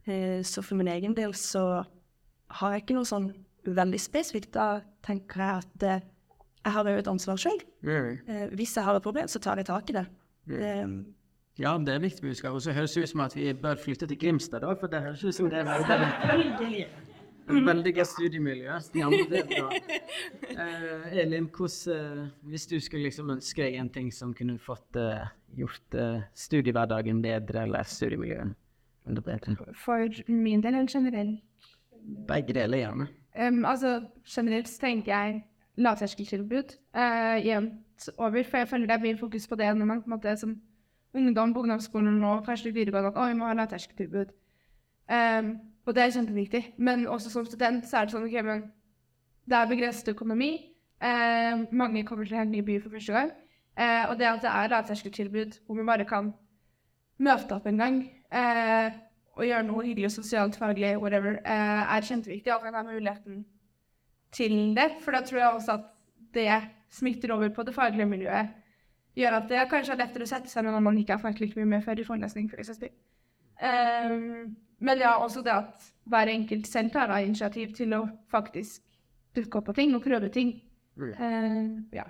Eh, 0.07 0.41
så 0.47 0.63
for 0.65 0.79
min 0.79 0.91
egen 0.91 1.15
del 1.17 1.35
så 1.37 1.83
har 2.59 2.73
jeg 2.73 2.83
ikke 2.83 2.97
noe 2.99 3.07
sånn 3.07 3.31
veldig 3.65 4.01
spesifikt. 4.01 4.53
Da 4.57 4.81
tenker 5.05 5.45
jeg 5.45 5.63
at 5.63 5.87
eh, 5.87 6.07
jeg 6.61 6.75
har 6.75 6.91
jo 6.91 6.99
et 7.01 7.09
ansvar 7.09 7.39
sjøl. 7.41 7.63
Eh, 8.27 8.47
hvis 8.57 8.75
jeg 8.77 8.85
har 8.85 8.97
et 8.97 9.05
problem, 9.05 9.31
så 9.31 9.41
tar 9.41 9.61
jeg 9.61 9.69
tak 9.71 9.89
i 9.89 9.97
det. 9.97 10.05
Eh, 10.59 10.85
Ja, 11.61 11.77
det 11.77 11.93
er 11.93 11.99
viktig 11.99 12.21
budskap. 12.21 12.53
Og 12.53 12.61
så 12.61 12.71
høres 12.73 12.91
det 12.91 13.03
ut 13.03 13.09
som 13.09 13.19
at 13.19 13.35
vi 13.35 13.53
bør 13.53 13.75
flytte 13.77 14.07
til 14.09 14.17
Grimstad, 14.19 14.63
da, 14.63 14.73
for 14.73 14.89
det 14.89 15.01
høres 15.01 15.23
ut 15.23 15.35
som 15.35 15.49
det 15.49 15.59
er 15.59 15.67
veldig, 16.31 16.85
veldig 17.67 17.93
gøy 17.93 18.03
studiemiljø. 18.09 18.77
Men 18.93 19.13
det 19.29 19.41
er 19.41 19.51
bra. 19.51 19.67
Uh, 20.51 21.17
Elin, 21.17 21.49
hvordan, 21.57 22.23
uh, 22.23 22.49
hvis 22.49 22.65
du 22.67 22.79
skulle 22.79 23.03
liksom 23.03 23.29
ønske 23.29 23.61
deg 23.61 23.77
en 23.77 23.91
ting 23.93 24.09
som 24.13 24.33
kunne 24.33 24.57
fått 24.59 24.97
uh, 24.97 25.27
gjort 25.57 25.99
eh, 25.99 26.23
studiehverdagen 26.33 27.21
bedre, 27.21 27.63
eller 27.67 27.83
studiemiljøet 27.83 28.55
enda 29.07 29.21
bedre? 29.21 29.55
For 29.75 30.07
min 30.31 30.63
del, 30.63 30.73
eller 30.73 30.89
generelt? 30.89 31.69
Begge 32.27 32.53
deler, 32.57 32.77
gjerne. 32.77 33.07
Um, 33.37 33.65
altså, 33.65 33.99
generelt 34.25 34.69
så 34.69 34.87
tenker 34.87 35.13
jeg 35.13 35.43
lavterskeltilbud 35.77 36.73
jevnt 37.45 38.09
over, 38.17 38.43
for 38.43 38.57
jeg 38.57 38.67
føler 38.67 38.87
det 38.89 38.95
er 38.97 39.05
mye 39.05 39.17
fokus 39.17 39.47
på 39.47 39.55
det 39.55 39.69
når 39.77 39.85
man 39.85 40.01
på 40.01 40.09
en 40.09 40.15
måte 40.17 40.33
som 40.37 40.57
ungdom 41.13 41.53
på 41.53 41.59
ungdomsskolen 41.59 42.23
og 42.23 42.45
kanskje 42.45 42.73
videregående 42.73 43.11
at 43.15 43.29
vi 43.29 43.37
må 43.39 43.47
ha 43.49 43.53
lavterskeltilbud. 43.53 44.31
Um, 45.11 45.51
og 45.85 45.95
det 45.95 46.03
er 46.03 46.13
kjempeviktig. 46.15 46.63
Men 46.77 47.07
også 47.07 47.29
som 47.29 47.45
student 47.45 47.87
så 47.87 47.97
er 47.97 48.07
det 48.07 48.15
sånn 48.15 48.27
ok, 48.27 48.37
men 48.47 48.63
det 49.49 49.57
er 49.57 49.69
begrenset 49.69 50.13
økonomi. 50.13 50.51
Uh, 51.01 51.67
mange 51.73 52.05
kommer 52.07 52.25
til 52.29 52.39
en 52.39 52.51
ny 52.51 52.61
by 52.65 52.77
for 52.83 52.93
første 52.95 53.15
gang. 53.17 53.31
Uh, 53.79 54.11
og 54.11 54.17
det 54.19 54.29
at 54.29 54.43
det 54.43 54.51
er 54.51 54.73
lavterskeltilbud 54.75 55.61
hvor 55.65 55.79
vi 55.79 55.87
bare 55.87 56.05
kan 56.07 56.33
møte 57.21 57.55
opp 57.55 57.67
en 57.69 57.79
gang 57.81 58.01
uh, 58.33 58.91
og 59.37 59.47
gjøre 59.47 59.65
noe 59.67 59.85
hyggelig, 59.85 60.11
sosialt, 60.11 60.57
faglig, 60.59 60.93
whatever, 61.01 61.39
uh, 61.45 61.95
er 61.95 62.07
kjempeviktig. 62.07 62.53
At 62.53 62.63
man 62.63 62.77
har 62.79 62.87
muligheten 62.87 63.45
til 64.31 64.75
det. 64.77 64.91
For 65.01 65.11
da 65.11 65.25
tror 65.25 65.39
jeg 65.39 65.57
også 65.59 65.79
at 65.79 65.89
det 66.33 66.61
smitter 66.91 67.33
over 67.35 67.49
på 67.49 67.63
det 67.63 67.75
faglige 67.75 68.05
miljøet. 68.05 68.60
Gjør 69.17 69.37
at 69.41 69.49
det 69.51 69.63
kanskje 69.71 69.95
er 69.95 70.01
lettere 70.05 70.27
å 70.27 70.29
sette 70.29 70.51
seg 70.51 70.63
når 70.65 70.83
man 70.83 70.99
ikke 70.99 71.17
har 71.17 71.23
fått 71.23 71.41
like 71.43 71.57
mye 71.59 71.69
med 71.73 71.83
før 71.83 71.99
i 71.99 72.05
forelesning, 72.07 72.47
f.eks. 72.47 72.77
For 72.79 74.13
um, 74.15 74.53
men 74.81 75.01
ja, 75.03 75.17
også 75.21 75.43
det 75.45 75.51
at 75.53 75.91
hver 76.09 76.31
enkelt 76.31 76.67
selv 76.67 76.93
tar 76.95 77.11
da 77.11 77.19
initiativ 77.21 77.75
til 77.77 77.93
å 77.93 78.05
faktisk 78.31 78.81
dukke 79.35 79.59
opp 79.59 79.67
på 79.69 79.77
ting 79.77 79.93
og 79.97 80.05
prøve 80.05 80.31
ting. 80.33 80.55
Uh, 80.97 81.83
ja. 81.93 82.07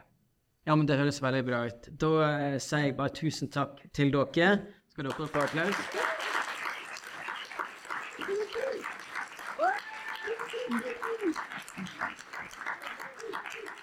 Ja, 0.67 0.75
men 0.75 0.85
det 0.87 0.99
høres 1.01 1.21
veldig 1.23 1.41
bra 1.49 1.65
ut. 1.67 1.89
Da 1.99 2.13
uh, 2.21 2.61
sier 2.61 2.87
jeg 2.87 2.97
bare 3.01 3.17
tusen 3.17 3.49
takk 3.51 3.81
til 3.97 4.13
dere. 4.13 4.53
Skal 4.93 5.09
dere 5.09 5.17
få 5.17 5.41
applaus? 5.41 5.83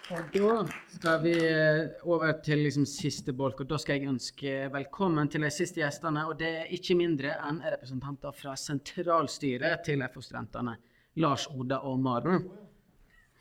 Og 0.09 0.25
da 0.33 0.53
skal 0.99 1.21
vi 1.23 1.33
eh, 1.47 2.07
over 2.11 2.33
til 2.43 2.65
liksom 2.65 2.87
siste 2.89 3.33
bolk, 3.37 3.61
og 3.63 3.69
da 3.71 3.77
skal 3.79 4.01
jeg 4.01 4.11
ønske 4.11 4.55
velkommen 4.75 5.29
til 5.31 5.45
de 5.47 5.51
siste 5.55 5.79
gjestene. 5.79 6.25
Og 6.27 6.39
det 6.41 6.49
er 6.63 6.73
ikke 6.75 6.97
mindre 6.99 7.37
enn 7.47 7.61
representanter 7.63 8.35
fra 8.35 8.57
sentralstyret 8.59 9.85
til 9.87 10.03
FO-studentene. 10.11 10.75
Lars 11.23 11.47
Oda 11.55 11.79
og 11.87 12.01
Maren. 12.03 12.49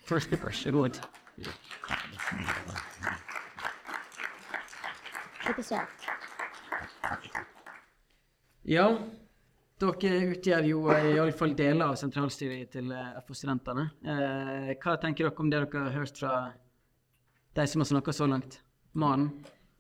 Vær 0.08 0.22
så 0.54 0.74
god. 0.76 1.00
Ja, 8.68 8.86
dere 9.82 10.14
utgjør 10.30 10.70
jo 10.70 10.86
iallfall 10.94 11.58
deler 11.58 11.90
av 11.90 11.98
sentralstyret 11.98 12.70
til 12.78 12.94
eh, 12.94 13.18
FO-studentene. 13.26 13.90
Eh, 14.06 14.72
hva 14.78 14.98
tenker 15.02 15.26
dere 15.26 15.42
om 15.42 15.50
det 15.50 15.66
dere 15.66 15.86
har 15.88 16.02
hørt 16.04 16.22
fra 16.22 16.38
de 17.58 17.68
som 17.68 17.84
har 17.84 17.90
snakka 17.92 18.14
så 18.16 18.28
langt? 18.30 18.60
Mannen? 18.98 19.32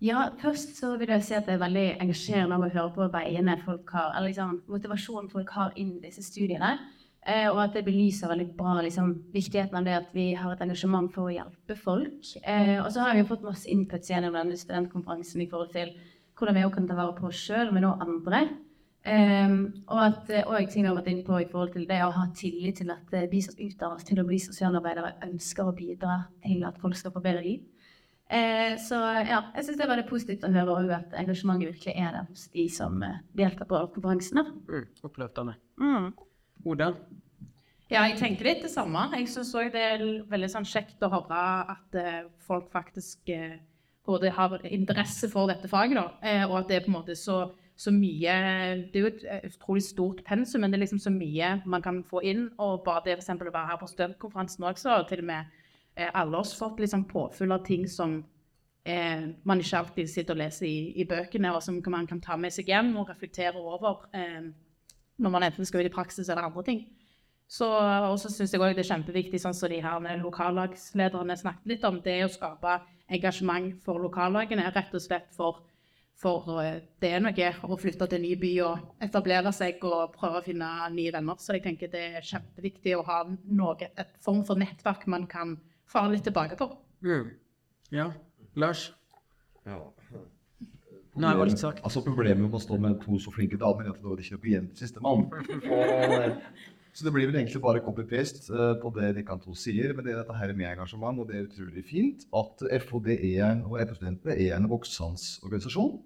Ja, 0.04 0.28
først 0.38 0.76
så 0.78 0.92
vil 1.02 1.10
jeg 1.10 1.24
si 1.26 1.34
at 1.34 1.48
det 1.48 1.56
er 1.56 1.63
veldig 1.63 1.88
engasjerende 2.04 2.60
å 2.60 2.70
høre 2.70 2.92
på 2.94 3.08
veiene 3.16 3.56
folk 3.63 3.90
har, 3.96 4.12
eller 4.13 4.30
liksom 4.30 4.60
motivasjonen 4.70 5.32
folk 5.32 5.50
har 5.56 5.74
inn 5.82 5.96
i 5.98 6.04
disse 6.04 6.22
studiene. 6.26 6.76
Eh, 7.28 7.48
og 7.50 7.58
at 7.60 7.74
det 7.76 7.84
belyser 7.84 8.30
veldig 8.30 8.52
bra 8.56 8.78
liksom, 8.86 9.10
viktigheten 9.34 9.76
av 9.76 9.88
det 9.88 9.96
at 9.98 10.13
vi 10.16 10.30
har 10.38 10.54
et 10.54 10.62
engasjement 10.63 11.10
for 11.12 11.28
å 11.28 11.34
hjelpe 11.34 11.76
folk. 11.76 12.30
Eh, 12.44 12.78
og 12.78 12.92
så 12.94 13.04
har 13.04 13.18
vi 13.18 13.24
jo 13.24 13.32
fått 13.32 13.44
masse 13.44 13.68
input 13.74 14.06
gjennom 14.06 14.38
denne 14.38 14.56
studentkonferansen 14.56 15.44
i 15.44 15.50
forhold 15.50 15.74
til 15.74 15.92
hvordan 16.38 16.56
vi 16.56 16.63
også 16.68 16.78
kan 16.78 16.88
ta 16.88 16.96
vare 17.00 17.18
på 17.18 17.28
oss 17.28 17.42
sjøl, 17.50 17.74
men 17.74 17.90
også 17.90 18.06
andre. 18.08 18.44
Um, 19.08 19.60
og 19.88 20.02
at 20.04 20.32
og 20.41 20.67
ting 20.67 20.84
jeg 20.84 20.89
har 20.89 20.98
vært 20.98 21.10
inne 21.13 21.24
på 21.24 21.38
i 21.39 21.48
forhold 21.48 21.72
til 21.78 21.86
det 21.88 22.02
å 22.04 22.12
ha 22.12 22.26
tillit 22.36 22.82
til 22.82 22.91
at 22.91 23.13
de 23.32 23.39
som 23.46 23.62
utdannes 23.63 24.04
til 24.08 24.20
å 24.20 24.26
bli 24.28 24.39
sosialarbeidere, 24.43 25.13
ønsker 25.30 25.70
å 25.70 25.76
bidra 25.78 26.17
til 26.43 26.65
at 26.67 26.80
folk 26.82 26.98
skal 27.00 27.13
få 27.15 27.24
bedre 27.24 27.46
liv. 27.46 27.63
Uh, 28.28 28.76
så 28.84 29.00
ja, 29.24 29.39
jeg 29.56 29.63
syns 29.63 29.78
det 29.80 29.86
er 29.86 29.93
veldig 29.93 30.10
positivt 30.10 30.43
å 30.43 30.52
høre 30.52 30.82
òg 30.82 30.91
at 30.98 31.15
engasjementet 31.22 31.72
virkelig 31.72 31.96
er 31.96 32.17
der 32.17 32.28
hos 32.28 32.50
de 32.52 32.67
som 32.76 33.00
uh, 33.00 33.22
deltar 33.39 33.70
på 33.70 33.80
konferansene. 33.96 34.43
Mm, 34.67 34.89
oppløftende. 35.08 35.56
Mm. 35.80 36.12
Oda? 36.67 36.91
Ja, 37.88 38.02
jeg 38.04 38.17
tenker 38.20 38.50
litt 38.50 38.65
det 38.65 38.74
samme. 38.74 39.06
Jeg 39.15 39.30
syns 39.32 39.54
òg 39.56 39.72
det 39.72 39.84
er 39.93 40.02
veldig 40.28 40.50
sånn 40.52 40.67
kjekt 40.67 41.04
å 41.08 41.12
høre 41.13 41.43
at 41.72 41.96
uh, 41.96 42.26
folk 42.43 42.67
faktisk 42.74 43.32
eh, 43.32 43.62
både 44.08 44.34
har 44.36 44.58
interesse 44.67 45.30
for 45.32 45.48
dette 45.48 45.70
faget, 45.72 45.96
da, 45.96 46.10
eh, 46.20 46.43
og 46.48 46.58
at 46.62 46.67
det 46.67 46.78
er 46.78 46.84
på 46.84 46.91
en 46.91 46.98
måte 46.98 47.15
så, 47.15 47.46
så 47.78 47.92
mye 47.94 48.34
Det 48.90 48.98
er 48.98 49.04
jo 49.04 49.10
et 49.12 49.26
eh, 49.30 49.44
utrolig 49.52 49.84
stort 49.86 50.24
pensum, 50.26 50.62
men 50.62 50.72
det 50.72 50.80
er 50.80 50.86
liksom 50.86 51.00
så 51.00 51.13
mye 51.13 51.62
man 51.66 51.84
kan 51.86 52.02
få 52.04 52.24
inn. 52.26 52.48
Og 52.58 52.82
bare 52.86 53.04
det 53.06 53.20
for 53.24 53.50
å 53.50 53.54
være 53.54 53.72
her 53.72 53.82
på 53.82 53.90
studentkonferansen 53.92 54.66
også, 54.66 54.96
og 54.96 55.08
til 55.12 55.22
og 55.22 55.30
med 55.30 55.52
eh, 55.96 56.10
alle 56.13 56.42
oss 56.42 56.56
fått 56.58 56.82
liksom 56.82 57.06
påfyll 57.12 57.54
av 57.54 57.66
ting 57.66 57.86
som 57.88 58.24
eh, 58.84 59.30
man 59.44 59.62
ikke 59.62 59.84
alltid 59.84 60.10
sitter 60.10 60.34
og 60.34 60.42
leser 60.42 60.66
i, 60.66 60.78
i 61.02 61.06
bøkene, 61.06 61.54
og 61.54 61.62
som 61.63 61.78
man 61.94 62.08
kan 62.10 62.22
ta 62.22 62.38
med 62.38 62.56
seg 62.56 62.72
hjem 62.72 62.96
og 62.98 63.12
reflektere 63.12 63.62
over 63.62 64.08
eh, 64.18 64.50
når 65.18 65.34
man 65.34 65.46
enten 65.46 65.66
skal 65.66 65.86
ut 65.86 65.92
i 65.92 65.94
praksis 65.94 66.30
eller 66.30 66.50
andre 66.50 66.63
ting. 66.66 66.86
Så, 67.48 67.68
og 67.70 68.18
så 68.20 68.44
jeg 68.44 68.60
òg 68.60 68.74
det 68.76 68.84
er 68.84 68.90
kjempeviktig, 68.90 69.40
sånn 69.40 69.56
som 69.56 69.72
de 69.72 69.80
her 69.80 70.20
lokallagslederne 70.20 71.38
snakket 71.40 71.70
litt 71.72 71.86
om, 71.88 72.02
det 72.04 72.20
å 72.26 72.32
skape 72.32 72.82
engasjement 73.08 73.78
for 73.86 74.04
lokallagene, 74.04 74.68
rett 74.76 74.92
og 74.98 75.04
slett 75.04 75.30
for, 75.36 75.62
for 76.17 76.62
eh, 76.63 76.80
det 77.01 77.12
er 77.13 77.21
noe 77.21 77.49
å 77.67 77.77
flytte 77.80 78.08
til 78.10 78.17
en 78.19 78.25
ny 78.25 78.34
by 78.41 78.51
og 78.65 79.03
etablere 79.06 79.51
seg 79.53 79.84
og 79.86 80.15
prøve 80.15 80.41
å 80.41 80.45
finne 80.45 80.69
nye 80.93 81.13
venner. 81.13 81.38
Så 81.41 81.58
jeg 81.58 81.65
tenker 81.67 81.91
det 81.93 82.06
er 82.17 82.25
kjempeviktig 82.25 82.95
å 82.97 83.06
ha 83.08 83.23
noe, 83.30 83.91
et 83.93 84.15
form 84.25 84.43
for 84.47 84.60
nettverk 84.60 85.06
man 85.12 85.27
kan 85.30 85.58
fare 85.88 86.15
litt 86.15 86.25
tilbake 86.27 86.58
på. 86.60 86.71
Mm. 87.06 87.30
Ja. 87.93 88.10
Lars? 88.58 88.89
Ja. 89.67 89.84
Nå 91.17 91.30
er 91.30 91.49
litt 91.49 91.62
sagt. 91.62 91.82
Altså 91.86 92.03
Problemet 92.06 92.43
med 92.45 92.53
å 92.53 92.62
stå 92.62 92.77
med 92.82 92.99
to 93.01 93.17
så 93.21 93.34
flinke 93.34 93.58
damer 93.62 93.88
er 93.88 93.93
at 93.93 94.01
det 94.01 94.10
var 94.10 94.21
ikke 94.21 94.38
noe 94.38 94.49
igjen 94.51 94.67
til 94.71 94.86
sistemann. 94.86 95.23
Så 96.97 97.05
det 97.05 97.12
blir 97.13 97.27
vel 97.29 97.36
egentlig 97.38 97.60
bare 97.62 97.81
copy-paste 97.86 98.47
eh, 98.49 98.71
på 98.81 98.89
det 98.95 99.12
de 99.19 99.23
kan 99.25 99.38
to 99.38 99.53
sier. 99.53 99.91
Men 99.93 100.01
det 100.05 100.15
er 100.15 100.23
dette 100.23 100.33
her 100.33 100.53
med 100.57 100.71
engasjement, 100.71 101.19
og 101.21 101.29
det 101.29 101.36
er 101.38 101.45
utrolig 101.45 101.83
fint 101.86 102.23
at 102.33 102.63
FHDE 102.88 103.17
er, 103.36 103.60
og 103.67 103.77
FH-studentene 103.83 104.33
er 104.33 104.55
en 104.55 104.65
voksende 104.71 105.21
organisasjon. 105.45 105.99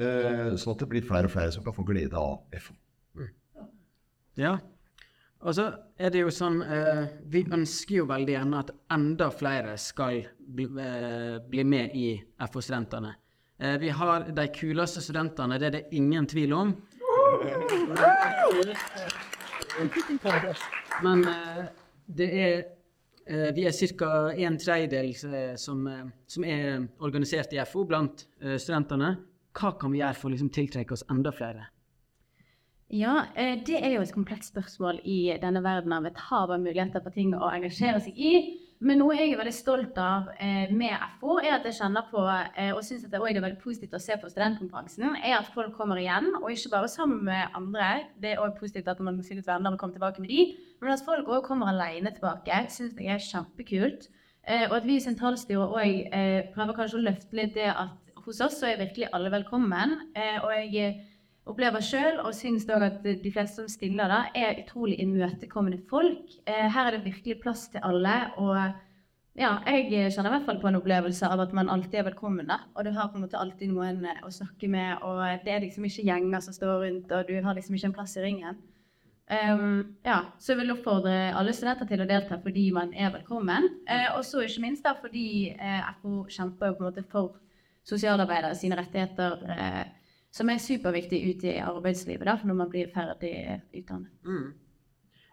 eh, 0.00 0.54
Sånn 0.56 0.72
at 0.72 0.80
det 0.80 0.88
blir 0.88 1.04
flere 1.04 1.28
og 1.28 1.34
flere 1.34 1.52
som 1.52 1.66
kan 1.66 1.76
få 1.76 1.84
glede 1.84 2.16
av 2.16 2.40
FH. 2.56 2.72
Ja. 4.40 4.54
Og 5.44 5.56
så 5.56 5.66
er 6.00 6.12
det 6.12 6.20
jo 6.22 6.30
sånn 6.32 6.62
eh, 6.64 7.06
Vi 7.32 7.42
ønsker 7.52 7.94
jo 7.98 8.06
veldig 8.08 8.34
gjerne 8.34 8.60
at 8.60 8.70
enda 8.96 9.28
flere 9.32 9.76
skal 9.80 10.22
bli, 10.40 10.64
eh, 10.80 11.36
bli 11.52 11.64
med 11.68 11.96
i 11.96 12.06
FO-studentene. 12.48 13.12
Eh, 13.60 13.76
vi 13.80 13.92
har 13.92 14.24
de 14.32 14.48
kuleste 14.56 15.04
studentene, 15.04 15.60
det 15.60 15.68
er 15.68 15.76
det 15.76 15.84
ingen 16.00 16.24
tvil 16.28 16.56
om. 16.56 16.72
Men 21.02 21.24
eh, 21.24 21.64
det 22.06 22.28
er 22.28 22.54
eh, 23.26 23.50
Vi 23.56 23.66
er 23.66 23.96
ca. 23.96 24.12
en 24.32 24.58
tredjedel 24.58 25.10
eh, 25.10 25.56
som, 25.56 25.84
som 26.26 26.44
er 26.44 26.86
organisert 26.98 27.52
i 27.52 27.60
FO 27.64 27.84
blant 27.88 28.26
studentene. 28.40 29.16
Hva 29.56 29.74
kan 29.80 29.92
vi 29.92 30.02
gjøre 30.02 30.18
for 30.18 30.30
å 30.30 30.34
liksom, 30.34 30.50
tiltrekke 30.54 30.94
oss 30.94 31.06
enda 31.10 31.32
flere? 31.34 31.68
Ja, 32.90 33.28
det 33.36 33.76
er 33.78 33.92
jo 33.94 34.02
et 34.02 34.12
komplekst 34.14 34.50
spørsmål 34.50 34.98
i 35.06 35.30
denne 35.38 35.62
verden 35.62 35.92
av 35.94 36.08
et 36.08 36.18
hav 36.26 36.50
av 36.50 36.58
muligheter 36.58 37.02
for 37.04 37.14
ting 37.14 37.36
å 37.38 37.50
engasjere 37.52 38.00
seg 38.02 38.18
i. 38.18 38.32
Men 38.80 38.96
noe 39.02 39.12
jeg 39.12 39.34
er 39.34 39.36
veldig 39.36 39.52
stolt 39.52 39.98
av 40.00 40.30
eh, 40.40 40.70
med 40.72 40.94
FO, 41.20 41.34
er 41.42 41.58
at 41.58 41.66
jeg 41.68 41.76
kjenner 41.76 42.06
på, 42.08 42.22
eh, 42.30 42.70
og 42.72 42.80
syns 42.86 43.02
det 43.04 43.18
er 43.18 43.24
veldig 43.26 43.58
positivt 43.60 43.96
å 43.98 44.00
se 44.00 44.16
på 44.16 44.30
studentkonferansen, 44.32 45.18
er 45.20 45.36
at 45.36 45.50
folk 45.52 45.74
kommer 45.76 46.00
igjen, 46.00 46.30
og 46.38 46.48
ikke 46.48 46.72
bare 46.72 46.88
sammen 46.88 47.20
med 47.28 47.58
andre. 47.58 47.90
Det 48.22 48.32
er 48.32 48.40
også 48.40 48.56
positivt 48.62 48.88
at 48.88 49.02
man 49.04 49.20
sikkert 49.20 49.50
venner 49.50 49.76
og 49.76 49.82
komme 49.82 49.98
tilbake 49.98 50.24
med 50.24 50.32
de, 50.32 50.46
men 50.80 50.94
at 50.94 51.04
folk 51.04 51.28
også 51.28 51.50
kommer 51.50 51.74
alene 51.74 52.14
tilbake, 52.16 52.62
syns 52.72 52.96
jeg 52.96 53.12
er 53.12 53.26
kjempekult. 53.26 54.08
Eh, 54.48 54.64
og 54.70 54.78
at 54.78 54.88
vi 54.88 54.96
i 54.96 55.04
sentralstyret 55.04 55.76
òg 55.76 56.14
eh, 56.16 56.48
prøver 56.54 56.78
kanskje 56.78 57.02
å 57.02 57.04
løfte 57.04 57.36
litt 57.36 57.52
det 57.58 57.68
at 57.68 58.14
hos 58.24 58.40
oss 58.44 58.62
så 58.62 58.70
er 58.70 58.80
virkelig 58.80 59.10
alle 59.12 59.32
velkommen. 59.32 59.98
Eh, 60.16 60.38
og 60.40 60.54
jeg 60.56 60.94
opplever 61.50 61.82
sjøl, 61.84 62.20
og 62.24 62.36
syns 62.36 62.68
òg 62.70 62.84
at 62.86 63.00
de 63.04 63.32
fleste 63.32 63.62
som 63.62 63.70
stiller, 63.70 64.10
da, 64.10 64.20
er 64.36 64.62
utrolig 64.62 64.98
imøtekommende 65.02 65.80
folk. 65.90 66.38
Eh, 66.46 66.68
her 66.70 66.88
er 66.88 66.96
det 66.96 67.04
virkelig 67.04 67.40
plass 67.42 67.66
til 67.72 67.84
alle. 67.86 68.14
Og 68.40 68.56
ja, 69.38 69.52
jeg 69.66 70.10
kjenner 70.14 70.30
i 70.30 70.34
hvert 70.36 70.48
fall 70.48 70.60
på 70.62 70.70
en 70.70 70.80
opplevelse 70.80 71.28
av 71.28 71.44
at 71.46 71.54
man 71.56 71.70
alltid 71.72 72.00
er 72.00 72.08
velkommen. 72.10 72.48
da, 72.48 72.62
Og 72.74 72.84
du 72.84 72.92
har 72.96 73.10
på 73.10 73.18
en 73.18 73.26
måte 73.26 73.38
alltid 73.38 73.72
noen 73.72 74.04
eh, 74.04 74.24
å 74.26 74.32
snakke 74.34 74.70
med, 74.70 75.02
og 75.02 75.22
det 75.44 75.54
er 75.54 75.64
liksom 75.66 75.86
ikke 75.88 76.06
gjenger 76.08 76.46
som 76.46 76.56
står 76.56 76.84
rundt, 76.86 77.12
og 77.12 77.28
du 77.28 77.36
har 77.42 77.58
liksom 77.58 77.76
ikke 77.76 77.92
en 77.92 77.98
plass 78.00 78.16
i 78.16 78.24
ringen. 78.24 78.62
Um, 79.30 79.94
ja, 80.02 80.24
så 80.42 80.52
jeg 80.52 80.64
vil 80.64 80.72
oppfordre 80.74 81.12
alle 81.38 81.52
studenter 81.54 81.86
til 81.86 82.00
å 82.02 82.06
delta 82.08 82.40
fordi 82.42 82.64
man 82.74 82.90
er 82.98 83.12
velkommen. 83.14 83.68
Uh, 83.86 84.16
og 84.16 84.24
så 84.26 84.42
ikke 84.42 84.64
minst 84.64 84.82
da 84.82 84.96
fordi 84.98 85.52
uh, 85.54 85.86
FO 86.00 86.24
kjemper 86.26 86.72
jo 86.72 86.78
på 86.80 86.82
en 86.82 86.88
måte 86.88 87.04
for 87.12 87.36
sosialarbeidere 87.86 88.54
sine 88.58 88.76
rettigheter. 88.78 89.38
Eh, 89.54 89.99
som 90.30 90.50
er 90.50 90.62
superviktig 90.62 91.20
ute 91.26 91.54
i 91.54 91.62
arbeidslivet 91.62 92.26
da, 92.28 92.36
når 92.46 92.58
man 92.62 92.70
blir 92.70 92.90
ferdig 92.94 93.34
utdannet. 93.74 94.12
Mm. 94.26 94.50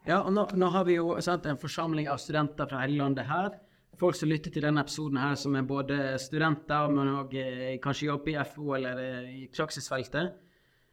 Ja, 0.07 0.21
og 0.21 0.31
nå, 0.33 0.45
nå, 0.55 0.69
har 0.71 0.85
vi 0.87 0.95
jo 0.97 1.11
sant, 1.23 1.45
en 1.45 1.59
forsamling 1.59 2.07
av 2.09 2.21
studenter 2.23 2.69
fra 2.69 2.85
hele 2.85 3.01
landet 3.01 3.27
her. 3.27 3.57
Folk 3.97 4.15
som 4.15 4.29
lytter 4.29 4.53
til 4.53 4.63
denne 4.63 4.81
episoden 4.85 5.19
her, 5.19 5.35
som 5.39 5.55
er 5.57 5.67
både 5.67 5.99
studenter, 6.21 6.89
men 6.93 7.11
òg 7.17 7.33
eh, 7.41 7.75
kanskje 7.83 8.11
jobber 8.11 8.33
i 8.33 8.45
FO 8.47 8.73
eller 8.77 9.01
eh, 9.03 9.29
i 9.41 9.45
praksisfeltet. 9.53 10.37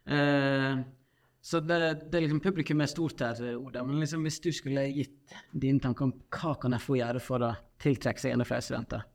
Eh, 0.09 0.83
så 1.45 1.61
det, 1.61 1.79
det 2.09 2.17
er 2.17 2.25
liksom 2.25 2.41
publikum 2.41 2.81
er 2.81 2.89
stort 2.89 3.21
her, 3.21 3.39
Oda. 3.55 3.85
Men 3.85 4.01
liksom, 4.01 4.25
hvis 4.25 4.41
du 4.41 4.49
skulle 4.53 4.87
gitt 4.89 5.35
dine 5.53 5.79
tanker 5.79 6.09
om 6.09 6.15
hva 6.33 6.55
kan 6.61 6.75
FO 6.81 6.97
gjøre 6.97 7.21
for 7.23 7.45
å 7.45 7.53
tiltrekke 7.81 8.21
seg 8.21 8.33
enda 8.33 8.47
flere 8.49 8.65
studenter? 8.65 9.05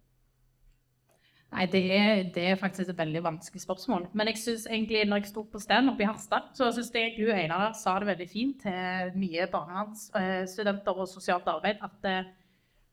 Nei, 1.50 1.64
det 1.66 1.80
er, 1.90 2.20
det 2.30 2.42
er, 2.46 2.58
faktisk 2.58 2.92
et 2.92 2.98
veldig 2.98 3.24
vanskelig 3.24 3.62
spørsmål. 3.64 4.04
Men 4.14 4.30
jeg 4.30 4.38
synes 4.38 4.66
egentlig, 4.70 5.02
når 5.08 5.18
jeg 5.18 5.30
sto 5.32 5.42
på 5.50 5.58
stand 5.58 5.90
oppe 5.90 6.04
i 6.04 6.06
Harstad, 6.06 6.52
så 6.54 6.68
syns 6.70 6.92
jeg 6.94 7.16
du 7.18 7.32
Einar 7.34 7.72
sa 7.74 7.96
det 7.98 8.06
veldig 8.12 8.28
fint 8.30 8.62
til 8.62 9.16
nye 9.18 9.48
barnevernsstudenter 9.50 11.00
og 11.02 11.10
sosialt 11.10 11.50
arbeid. 11.50 11.82
At 11.82 12.06
uh, 12.06 12.30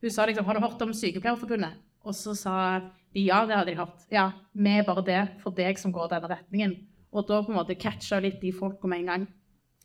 hun 0.01 0.13
sa 0.13 0.25
liksom 0.25 0.45
Har 0.45 0.57
du 0.57 0.65
hørt 0.65 0.81
om 0.81 0.93
Sykepleierforbundet? 0.93 1.77
Og 2.07 2.15
så 2.15 2.33
sa 2.35 2.57
de 3.13 3.27
ja, 3.27 3.43
det 3.45 3.55
hadde 3.55 3.71
de 3.71 3.77
hørt. 3.77 4.05
Ja, 4.11 4.31
vi 4.53 4.73
er 4.73 4.87
bare 4.87 5.05
det 5.05 5.23
for 5.43 5.53
deg 5.53 5.77
som 5.77 5.93
går 5.93 6.09
denne 6.15 6.29
retningen. 6.31 6.75
Og 7.13 7.27
da 7.29 7.43
på 7.43 7.53
en 7.53 7.59
måte 7.59 7.77
catcha 7.77 8.19
litt 8.19 8.41
de 8.41 8.51
folka 8.55 8.89
med 8.89 9.03
en 9.03 9.11
gang. 9.11 9.27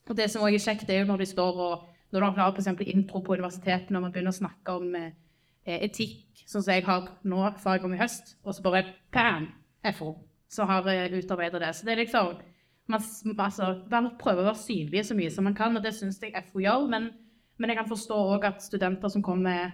Og 0.08 0.16
det 0.16 0.30
som 0.30 0.42
også 0.42 0.56
er 0.56 0.64
kjekt, 0.64 0.90
er 0.90 1.02
jo 1.02 1.10
når 1.12 1.22
de 1.22 1.28
står 1.28 1.60
og 1.66 1.88
når 2.12 2.20
du 2.20 2.40
har 2.40 2.52
f.eks. 2.52 2.72
intro 2.92 3.20
på 3.24 3.36
universitetet, 3.36 3.92
når 3.92 4.00
man 4.00 4.12
begynner 4.12 4.32
å 4.32 4.40
snakke 4.40 4.80
om 4.80 4.96
Eh, 4.96 5.12
etikk, 5.66 6.44
sånn 6.46 6.64
som 6.64 6.74
jeg 6.74 6.86
har 6.86 7.10
nå, 7.28 7.42
fag 7.62 7.84
om 7.86 7.94
i 7.94 8.00
høst, 8.00 8.36
og 8.42 8.56
så 8.56 8.64
bare 8.64 8.84
bam, 9.14 9.50
FO, 9.96 10.14
så 10.52 10.66
har 10.68 10.86
jeg 10.90 11.22
utarbeidet 11.22 11.62
det. 11.62 11.70
Så 11.74 11.86
det 11.86 11.94
er 11.94 12.02
liksom 12.04 12.34
man, 12.90 13.00
altså, 13.38 13.68
man 13.90 14.10
prøver 14.20 14.42
å 14.42 14.50
være 14.50 14.60
synlig 14.60 15.06
så 15.06 15.16
mye 15.16 15.30
som 15.32 15.46
man 15.46 15.56
kan, 15.56 15.76
og 15.78 15.84
det 15.84 15.94
syns 15.96 16.20
jeg 16.22 16.34
FO 16.50 16.62
gjør. 16.62 16.88
Men, 16.92 17.08
men 17.58 17.72
jeg 17.72 17.78
kan 17.78 17.90
forstå 17.90 18.18
òg 18.34 18.46
at 18.50 18.64
studenter 18.64 19.12
som 19.12 19.24
kommer 19.24 19.72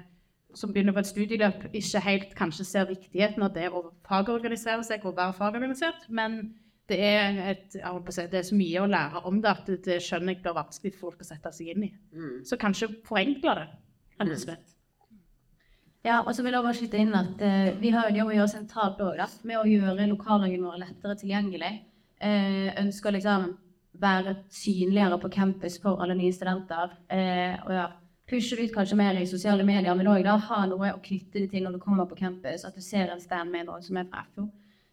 som 0.57 0.73
begynner 0.73 0.95
på 0.97 1.03
et 1.03 1.11
studieløp, 1.11 1.67
ikke 1.77 2.01
helt 2.07 2.31
kanskje 2.37 2.65
ser 2.65 2.89
viktigheten 2.89 3.45
av 3.45 3.53
det 3.53 3.67
å 3.69 3.91
fagorganisere 4.09 4.85
seg 4.87 5.05
og 5.07 5.19
være 5.19 5.37
fagorganisert. 5.37 6.07
Men 6.09 6.39
det 6.89 6.99
er, 7.05 7.37
et, 7.53 7.77
det 7.77 8.39
er, 8.41 8.47
så 8.49 8.57
mye 8.57 8.81
å 8.81 8.89
lære 8.89 9.23
om 9.29 9.43
det 9.45 9.53
at 9.53 9.69
det 9.85 9.99
skjønner 10.05 10.33
jeg 10.33 10.43
blir 10.47 10.57
vanskelig 10.57 10.95
for 10.95 11.11
folk 11.11 11.25
å 11.25 11.29
sette 11.29 11.53
seg 11.53 11.75
inn 11.75 11.85
i. 11.91 11.93
Mm. 12.17 12.39
Så 12.49 12.57
kanskje 12.61 12.89
forenkle 13.09 13.59
det. 13.61 13.67
rett 14.17 14.35
og 14.39 14.43
slett. 14.47 14.78
Ja, 16.07 16.21
og 16.23 16.35
så 16.35 16.45
vil 16.45 16.55
jeg 16.55 16.65
bare 16.65 16.79
skyte 16.79 16.99
inn 17.03 17.15
at 17.17 17.41
uh, 17.43 17.71
vi 17.81 17.91
har 17.95 18.11
jo 18.15 18.29
jobb 18.31 18.51
sentralt 18.53 19.01
òg, 19.03 19.23
med 19.49 19.59
å 19.59 19.67
gjøre 19.67 20.07
lokallagene 20.13 20.69
våre 20.69 20.85
lettere 20.85 21.17
tilgjengelig. 21.19 21.73
Uh, 22.23 22.71
ønsker 22.85 23.15
liksom 23.15 23.49
være 23.99 24.37
synligere 24.55 25.19
på 25.19 25.31
campus 25.35 25.79
for 25.83 26.03
alle 26.03 26.15
nye 26.19 26.35
studenter. 26.35 26.95
Uh, 27.11 27.59
og 27.67 27.75
ja, 27.75 27.89
pushe 28.31 28.61
ut 28.61 28.75
kanskje 28.75 29.01
mer 29.01 29.19
i 29.19 29.27
sosiale 29.27 29.67
medier, 29.67 29.97
men 29.99 30.11
òg 30.13 30.29
ha 30.47 30.63
noe 30.71 30.95
å 30.95 31.03
knytte 31.03 31.43
det 31.43 31.51
til 31.53 31.67
når 31.67 31.77
du 31.77 31.83
kommer 31.83 32.07
på 32.07 32.21
campus. 32.21 32.65
At 32.69 32.79
du 32.79 32.85
ser 32.85 33.11
en 33.11 33.23
stand 33.23 33.51
med 33.51 33.67
noen 33.67 33.83
som 33.83 33.99
er 33.99 34.07
fra 34.11 34.25
FO. 34.35 34.47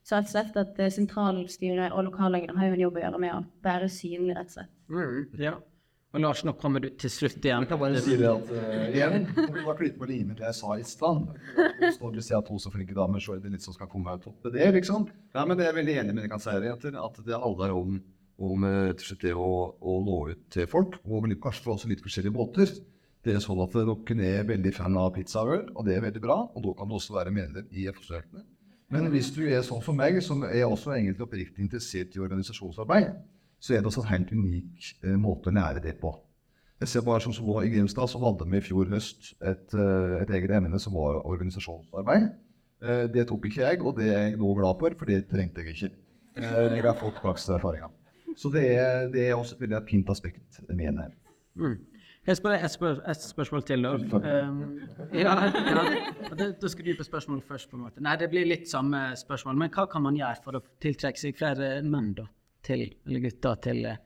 Så 0.06 0.18
rett 0.18 0.28
og 0.30 0.34
slett 0.36 0.58
at 0.62 0.82
sentralstyret 0.94 1.94
og 1.94 2.10
lokallagene 2.10 2.58
har 2.60 2.70
jo 2.70 2.76
en 2.76 2.84
jobb 2.84 3.00
å 3.00 3.06
gjøre 3.06 3.22
med 3.22 3.38
å 3.38 3.40
være 3.66 3.90
synlig, 3.90 4.36
rett 4.38 4.52
og 4.52 4.58
slett. 4.60 4.74
Mm, 4.90 5.24
ja. 5.42 5.56
Og 6.16 6.22
Lars, 6.24 6.46
nå 6.48 6.54
kommer 6.56 6.80
du 6.80 6.88
til 6.96 7.12
slutt 7.12 7.44
igjen. 7.44 7.66
Jeg 7.66 7.68
kan 7.74 7.80
bare 7.82 8.00
si 8.00 8.14
det 8.16 8.28
at 8.30 8.52
uh, 8.56 8.84
igjen, 8.88 9.26
vi 9.36 9.64
var 9.66 9.76
klippe 9.76 10.00
på 10.00 10.08
limet 10.08 10.38
det 10.40 10.46
jeg 10.48 10.56
sa 10.62 10.78
i 10.80 10.86
stad. 10.88 11.26
Står 11.98 12.14
du 12.16 12.22
ser 12.24 12.46
to 12.48 12.56
så 12.62 12.72
flinke 12.72 12.96
damer, 12.96 13.20
så 13.20 13.36
er 13.36 13.42
det 13.44 13.52
litt 13.52 13.66
som 13.66 13.76
skal 13.76 13.90
komme 13.92 14.14
ut 14.16 14.30
opp 14.32 14.48
det, 14.54 14.70
liksom. 14.78 15.10
Ja, 15.36 15.44
men 15.44 15.60
det 15.60 15.68
er 15.68 15.76
veldig 15.76 15.98
enig 16.00 16.16
med 16.16 16.24
dere 16.24 16.32
kan 16.32 16.44
si 16.46 16.56
at 16.56 17.20
det 17.28 17.42
handler 17.44 17.76
om, 17.76 18.00
om 18.48 18.66
eh, 18.70 19.12
det 19.26 19.36
å, 19.36 19.52
å, 19.76 19.98
nå 20.08 20.22
ut 20.32 20.48
til 20.56 20.72
folk, 20.72 20.96
og 21.04 21.28
kanskje 21.36 21.68
for 21.68 21.76
også 21.76 21.92
litt 21.92 22.06
forskjellige 22.08 22.38
båter. 22.40 22.72
Det 23.26 23.36
er 23.36 23.44
sånn 23.44 23.60
at 23.66 23.76
dere 23.76 24.32
er 24.32 24.48
veldig 24.48 24.76
fan 24.80 24.96
av 25.02 25.12
pizza 25.20 25.44
og 25.44 25.56
øl, 25.58 25.70
og 25.76 25.84
det 25.90 25.98
er 25.98 26.08
veldig 26.08 26.24
bra. 26.24 26.46
Og 26.56 26.64
da 26.64 26.78
kan 26.80 26.88
du 26.88 26.96
også 26.96 27.20
være 27.20 27.36
medlem 27.36 27.68
i 27.76 27.90
FO-studentene. 27.92 28.48
Men 28.94 29.12
hvis 29.12 29.34
du 29.36 29.44
er 29.50 29.68
sånn 29.68 29.84
som 29.84 30.00
meg, 30.00 30.24
som 30.24 30.48
er 30.48 30.64
også 30.64 30.96
egentlig 30.96 31.28
oppriktig 31.28 31.68
interessert 31.68 32.16
i 32.16 32.24
organisasjonsarbeid, 32.24 33.18
så 33.66 33.74
er 33.74 33.82
det 33.82 33.90
også 33.90 34.04
en 34.06 34.12
helt 34.14 34.32
unik 34.32 34.90
eh, 35.04 35.18
måte 35.18 35.50
å 35.50 35.56
lære 35.56 35.82
det 35.82 35.96
på. 36.02 36.14
Jeg 36.84 36.92
ser 36.92 37.06
bare 37.08 37.24
som 37.24 37.34
så 37.34 37.62
I 37.64 37.72
Grimstad 37.72 38.12
så 38.12 38.20
hadde 38.22 38.46
vi 38.52 38.60
i 38.60 38.66
fjor 38.66 38.90
høst 38.92 39.32
et, 39.42 39.74
eh, 39.74 40.18
et 40.22 40.34
eget 40.38 40.54
emne 40.58 40.80
som 40.82 40.94
var 40.94 41.24
organisasjonsarbeid. 41.24 42.28
Eh, 42.84 43.06
det 43.14 43.26
tok 43.30 43.48
ikke 43.50 43.64
jeg, 43.64 43.82
og 43.82 43.98
det 43.98 44.12
er 44.12 44.22
jeg 44.28 44.38
nå 44.42 44.54
glad 44.60 44.78
for, 44.82 44.98
for 45.00 45.10
det 45.10 45.24
trengte 45.32 45.64
jeg 45.64 45.78
ikke. 45.78 45.92
Jeg 46.36 46.84
har 46.84 46.98
fått 47.00 47.22
praksiserfaringer. 47.24 47.94
Så 48.36 48.52
det 48.52 48.66
er, 48.76 49.08
det 49.10 49.30
er 49.30 49.38
også 49.38 49.56
et 49.56 49.62
veldig 49.64 49.82
fint 49.88 50.10
aspekt 50.12 50.60
med 50.68 51.00
det. 51.00 51.12
Mm. 51.56 51.78
Jeg 52.26 52.40
spør 52.40 52.56
et, 52.58 52.72
spør, 52.74 53.00
et 53.08 53.22
spørsmål 53.22 53.64
til. 53.64 53.86
Um, 53.86 54.62
ja, 55.14 55.36
ja, 55.46 55.84
da 56.36 56.70
skal 56.74 56.88
du 56.88 56.96
på 56.98 57.06
spørsmål 57.06 57.42
først. 57.48 57.70
på 57.70 57.78
en 57.78 57.84
måte. 57.86 58.02
Nei, 58.02 58.16
Det 58.18 58.30
blir 58.30 58.50
litt 58.50 58.68
samme 58.70 59.12
spørsmål. 59.16 59.56
Men 59.62 59.70
hva 59.70 59.86
kan 59.88 60.04
man 60.04 60.18
gjøre 60.18 60.42
for 60.44 60.58
å 60.58 60.64
tiltrekke 60.82 61.22
seg 61.22 61.38
flere 61.38 61.78
menn? 61.86 62.16
da? 62.18 62.26
Til, 62.66 62.86
eller 63.06 63.26
gutter 63.28 63.60
til 63.68 63.86
eh, 63.90 64.00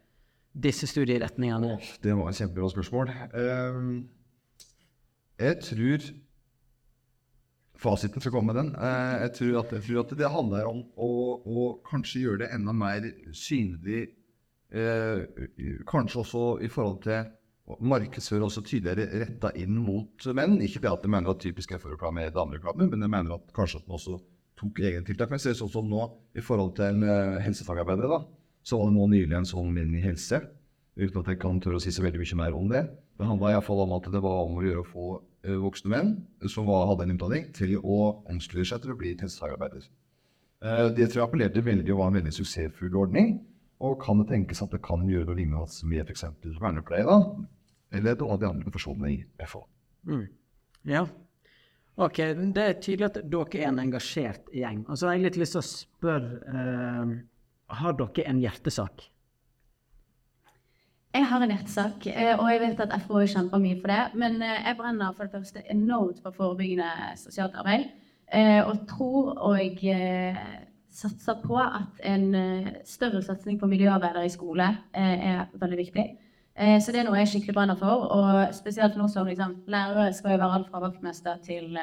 disse 0.54 0.90
studieretningene? 0.90 1.78
Det 2.04 2.16
var 2.18 2.32
et 2.32 2.42
kjempebra 2.42 2.72
spørsmål. 2.74 3.14
Um, 3.34 3.94
jeg 5.40 5.62
tror 5.64 6.10
Fasiten 7.80 8.20
skal 8.20 8.34
komme 8.36 8.52
med 8.52 8.60
den. 8.60 8.72
Uh, 8.76 9.16
jeg, 9.24 9.34
tror 9.38 9.60
at, 9.62 9.74
jeg, 9.78 9.84
tror 9.88 10.04
at, 10.04 10.16
det 10.20 10.32
handler 10.36 10.68
om 10.68 10.82
å, 11.00 11.12
å 11.40 11.68
kanskje 11.88 12.26
gjøre 12.26 12.44
det 12.44 12.54
enda 12.58 12.76
mer 12.76 13.08
synlig. 13.32 14.10
Uh, 14.70 15.24
kanskje 15.90 16.24
også 16.26 16.48
i 16.66 16.70
forhold 16.70 17.00
til 17.08 17.30
markedsføre 17.86 18.48
også 18.48 18.64
tydeligere 18.66 19.22
retta 19.24 19.52
inn 19.58 19.78
mot 19.78 20.28
menn. 20.36 20.58
Ikke 20.66 20.82
det 20.84 20.92
at 20.92 21.06
jeg 21.06 21.14
mener 21.14 21.32
at 21.32 21.42
typisk 21.44 21.76
FO-reklame 21.78 22.26
er 22.26 22.36
damereklame, 22.36 22.90
men 22.90 23.06
jeg 23.06 23.14
mener 23.14 23.38
at 23.38 23.54
kanskje 23.56 23.80
at 23.80 23.88
den 23.88 23.98
også 23.98 24.18
tok 24.60 24.82
egne 24.84 25.06
tiltak. 25.08 25.30
Men 25.30 25.40
jeg 25.40 25.48
ser 25.48 25.60
sånn 25.62 25.72
som 25.74 25.90
nå 25.90 26.04
i 26.36 26.44
forhold 26.44 26.76
til 26.80 27.06
uh, 27.06 27.38
helsefagarbeidere. 27.46 28.18
da, 28.18 28.39
så 28.70 28.78
var 28.78 28.90
det 28.90 28.98
nå 29.00 29.08
nylig 29.10 29.38
en 29.38 29.48
sånn 29.50 29.72
melding 29.74 29.98
i 30.02 30.06
Helse, 30.06 30.44
uten 31.00 31.22
at 31.22 31.32
jeg 31.32 31.40
kan 31.42 31.60
tørre 31.64 31.80
å 31.80 31.84
si 31.84 31.94
så 31.96 32.04
veldig 32.06 32.22
mye 32.22 32.38
mer 32.38 32.58
om 32.58 32.70
det. 32.70 32.84
Det 33.20 33.28
handla 33.28 33.54
iallfall 33.54 33.84
om 33.86 33.96
at 33.98 34.10
det 34.14 34.22
var 34.24 34.44
om 34.46 34.60
å 34.60 34.66
gjøre 34.66 34.84
å 34.84 34.90
få 34.90 35.06
uh, 35.20 35.56
voksne 35.64 35.92
menn 35.94 36.12
som 36.52 36.68
var, 36.70 36.86
hadde 36.92 37.08
en 37.08 37.16
utdanning, 37.16 37.48
til 37.56 37.78
å 37.80 38.00
omstille 38.30 38.68
seg 38.68 38.84
til 38.84 38.94
å 38.94 39.00
bli 39.00 39.16
helsefagarbeider. 39.20 39.88
Uh, 40.64 40.90
det 40.96 41.10
tror 41.10 41.24
jeg 41.24 41.26
appellerte 41.26 41.64
veldig 41.66 41.96
og 41.96 42.02
var 42.02 42.12
en 42.12 42.20
veldig 42.20 42.36
suksessfull 42.36 43.00
ordning. 43.00 43.40
Og 43.80 43.96
kan 44.04 44.20
det 44.20 44.28
tenkes 44.28 44.60
at 44.64 44.74
det 44.76 44.82
kan 44.84 45.08
gjøre 45.08 45.30
noe 45.30 45.40
lignende 45.40 45.88
med 45.88 46.12
f.eks. 46.12 46.26
vernepleie, 46.60 47.18
Eller 47.96 48.18
noen 48.20 48.34
av 48.36 48.40
de 48.42 48.48
andre 48.50 48.68
profesjonene 48.68 49.12
i 49.14 49.20
FH. 49.48 49.64
Mm. 50.06 50.26
Ja. 50.92 51.06
Ok, 52.00 52.20
Det 52.56 52.64
er 52.64 52.76
tydelig 52.80 53.08
at 53.08 53.22
dere 53.24 53.60
er 53.60 53.70
en 53.72 53.80
engasjert 53.80 54.52
gjeng. 54.56 54.84
Og 54.88 55.00
så 55.00 55.08
har 55.08 55.16
jeg 55.16 55.26
litt 55.30 55.40
lyst 55.40 55.56
til 55.56 55.64
å 55.64 55.68
spørre 55.68 56.40
uh, 56.52 57.16
har 57.70 57.96
dere 58.00 58.28
en 58.30 58.42
hjertesak? 58.42 59.10
Jeg 61.10 61.26
har 61.26 61.42
en 61.42 61.50
hjertesak, 61.50 62.06
eh, 62.08 62.36
og 62.38 62.52
jeg 62.52 62.60
vet 62.62 62.82
at 62.84 62.92
FO 63.08 63.24
kjemper 63.26 63.62
mye 63.62 63.80
for 63.82 63.90
det. 63.90 64.02
Men 64.22 64.42
eh, 64.46 64.60
jeg 64.68 64.78
brenner 64.78 65.16
for 65.18 65.26
det 65.26 65.34
første 65.34 65.64
enormt 65.74 66.20
for 66.22 66.36
forebyggende 66.38 67.16
sosialt 67.18 67.56
arbeid. 67.58 67.88
eh, 68.32 68.62
Og 68.62 68.86
tror 68.88 69.34
og 69.42 69.82
satser 70.90 71.42
på 71.46 71.58
at 71.58 72.02
en 72.04 72.36
større 72.86 73.22
satsing 73.22 73.60
på 73.60 73.68
miljøarbeidere 73.68 74.26
i 74.26 74.30
skole 74.30 74.68
er 74.94 75.46
veldig 75.54 75.78
viktig. 75.78 76.06
Så 76.82 76.92
det 76.92 77.00
er 77.00 77.06
noe 77.08 77.20
jeg 77.22 77.30
skikkelig 77.30 77.54
brenner 77.56 77.78
for. 77.78 78.10
Og 78.10 78.54
spesielt 78.54 78.98
nå 78.98 79.08
som 79.08 79.28
liksom, 79.28 79.64
lærere 79.68 80.14
skal 80.14 80.34
jo 80.34 80.42
være 80.42 80.58
alt 80.58 80.72
fra 80.72 80.82
vaktmester 80.84 81.38
til 81.46 81.78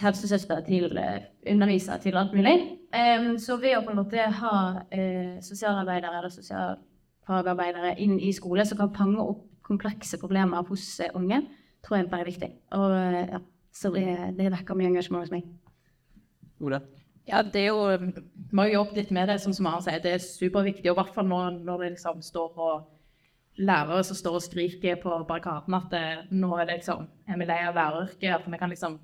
helsesøster 0.00 0.62
til 0.66 0.96
eh, 0.98 1.24
underviser 1.52 2.00
til 2.00 2.16
alt 2.16 2.32
mulig. 2.36 2.54
Um, 2.92 3.38
så 3.40 3.56
ved 3.60 3.76
å 3.76 3.82
på 3.84 3.92
en 3.92 4.00
måte 4.00 4.24
ha 4.40 4.54
uh, 4.80 5.34
sosialarbeidere 5.44 6.18
eller 6.18 6.32
sosialfagarbeidere 6.32 7.94
inn 8.00 8.18
i 8.20 8.32
skole 8.36 8.64
som 8.68 8.80
kan 8.80 8.92
fange 8.96 9.20
opp 9.20 9.46
komplekse 9.64 10.18
problemer 10.20 10.64
hos 10.68 10.86
uh, 11.00 11.12
unge, 11.18 11.42
tror 11.84 12.00
jeg 12.00 12.08
er 12.08 12.28
viktig. 12.28 12.50
Og 12.78 12.96
uh, 12.96 13.20
ja, 13.36 13.42
så 13.72 13.92
det, 13.94 14.06
det 14.38 14.50
vekker 14.52 14.78
mye 14.78 14.92
engasjement 14.92 15.24
hos 15.24 15.34
meg. 15.34 15.46
Ola? 16.62 16.82
Ja, 17.28 17.42
det 17.42 17.60
er 17.60 17.68
jo 17.70 17.84
Vi 17.94 18.58
har 18.58 18.66
jo 18.66 18.74
jobbe 18.80 18.98
litt 18.98 19.12
med 19.14 19.28
det, 19.30 19.38
som 19.40 19.54
Maren 19.62 19.84
sier. 19.84 20.00
Det 20.02 20.16
er 20.16 20.24
superviktig. 20.24 20.90
Og 20.90 20.96
i 20.96 21.00
hvert 21.00 21.14
fall 21.14 21.28
nå 21.28 21.38
når 21.62 21.84
det 21.84 21.94
liksom 21.94 22.22
står 22.24 22.50
på 22.56 22.72
lærere 23.62 24.02
som 24.04 24.16
står 24.16 24.38
og 24.38 24.42
skriker 24.42 24.98
på 25.00 25.16
barrikaden 25.28 25.76
at 25.76 25.88
det, 25.92 26.04
nå 26.32 26.54
er 26.56 26.66
det 26.66 26.80
liksom, 26.80 27.06
er 27.28 27.38
vi 27.38 27.46
lei 27.46 27.60
av 27.68 27.76
læreryrket. 27.78 28.30
At 28.34 28.48
vi 28.48 28.60
kan 28.60 28.72
liksom 28.72 28.98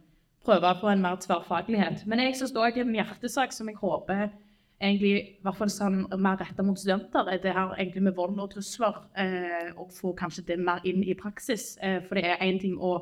prøve 0.49 0.75
på 0.81 0.89
en 0.89 1.03
mer 1.05 1.19
tverrfaglighet. 1.21 2.07
Men 2.09 2.25
jeg 2.25 2.39
syns 2.39 2.57
òg 2.57 2.81
en 2.81 2.95
hjertesak 2.97 3.53
som 3.53 3.69
jeg 3.69 3.79
håper 3.81 4.31
egentlig 4.79 5.13
i 5.19 5.43
hvert 5.43 5.59
fall 5.59 5.71
sånn 5.73 6.01
mer 6.23 6.39
retta 6.39 6.63
mot 6.63 6.79
studenter, 6.79 7.27
er 7.27 7.41
det 7.43 7.55
her 7.55 7.75
egentlig 7.77 8.05
med 8.07 8.17
vold 8.17 8.39
og 8.41 8.53
trusler. 8.55 9.01
Eh, 9.19 9.71
og 9.75 9.93
få 9.95 10.15
kanskje 10.19 10.47
det 10.53 10.59
mer 10.63 10.85
inn 10.89 11.03
i 11.03 11.17
praksis. 11.19 11.73
Eh, 11.83 12.01
for 12.07 12.19
det 12.19 12.27
er 12.29 12.45
én 12.47 12.61
ting 12.63 12.79
å, 12.79 12.95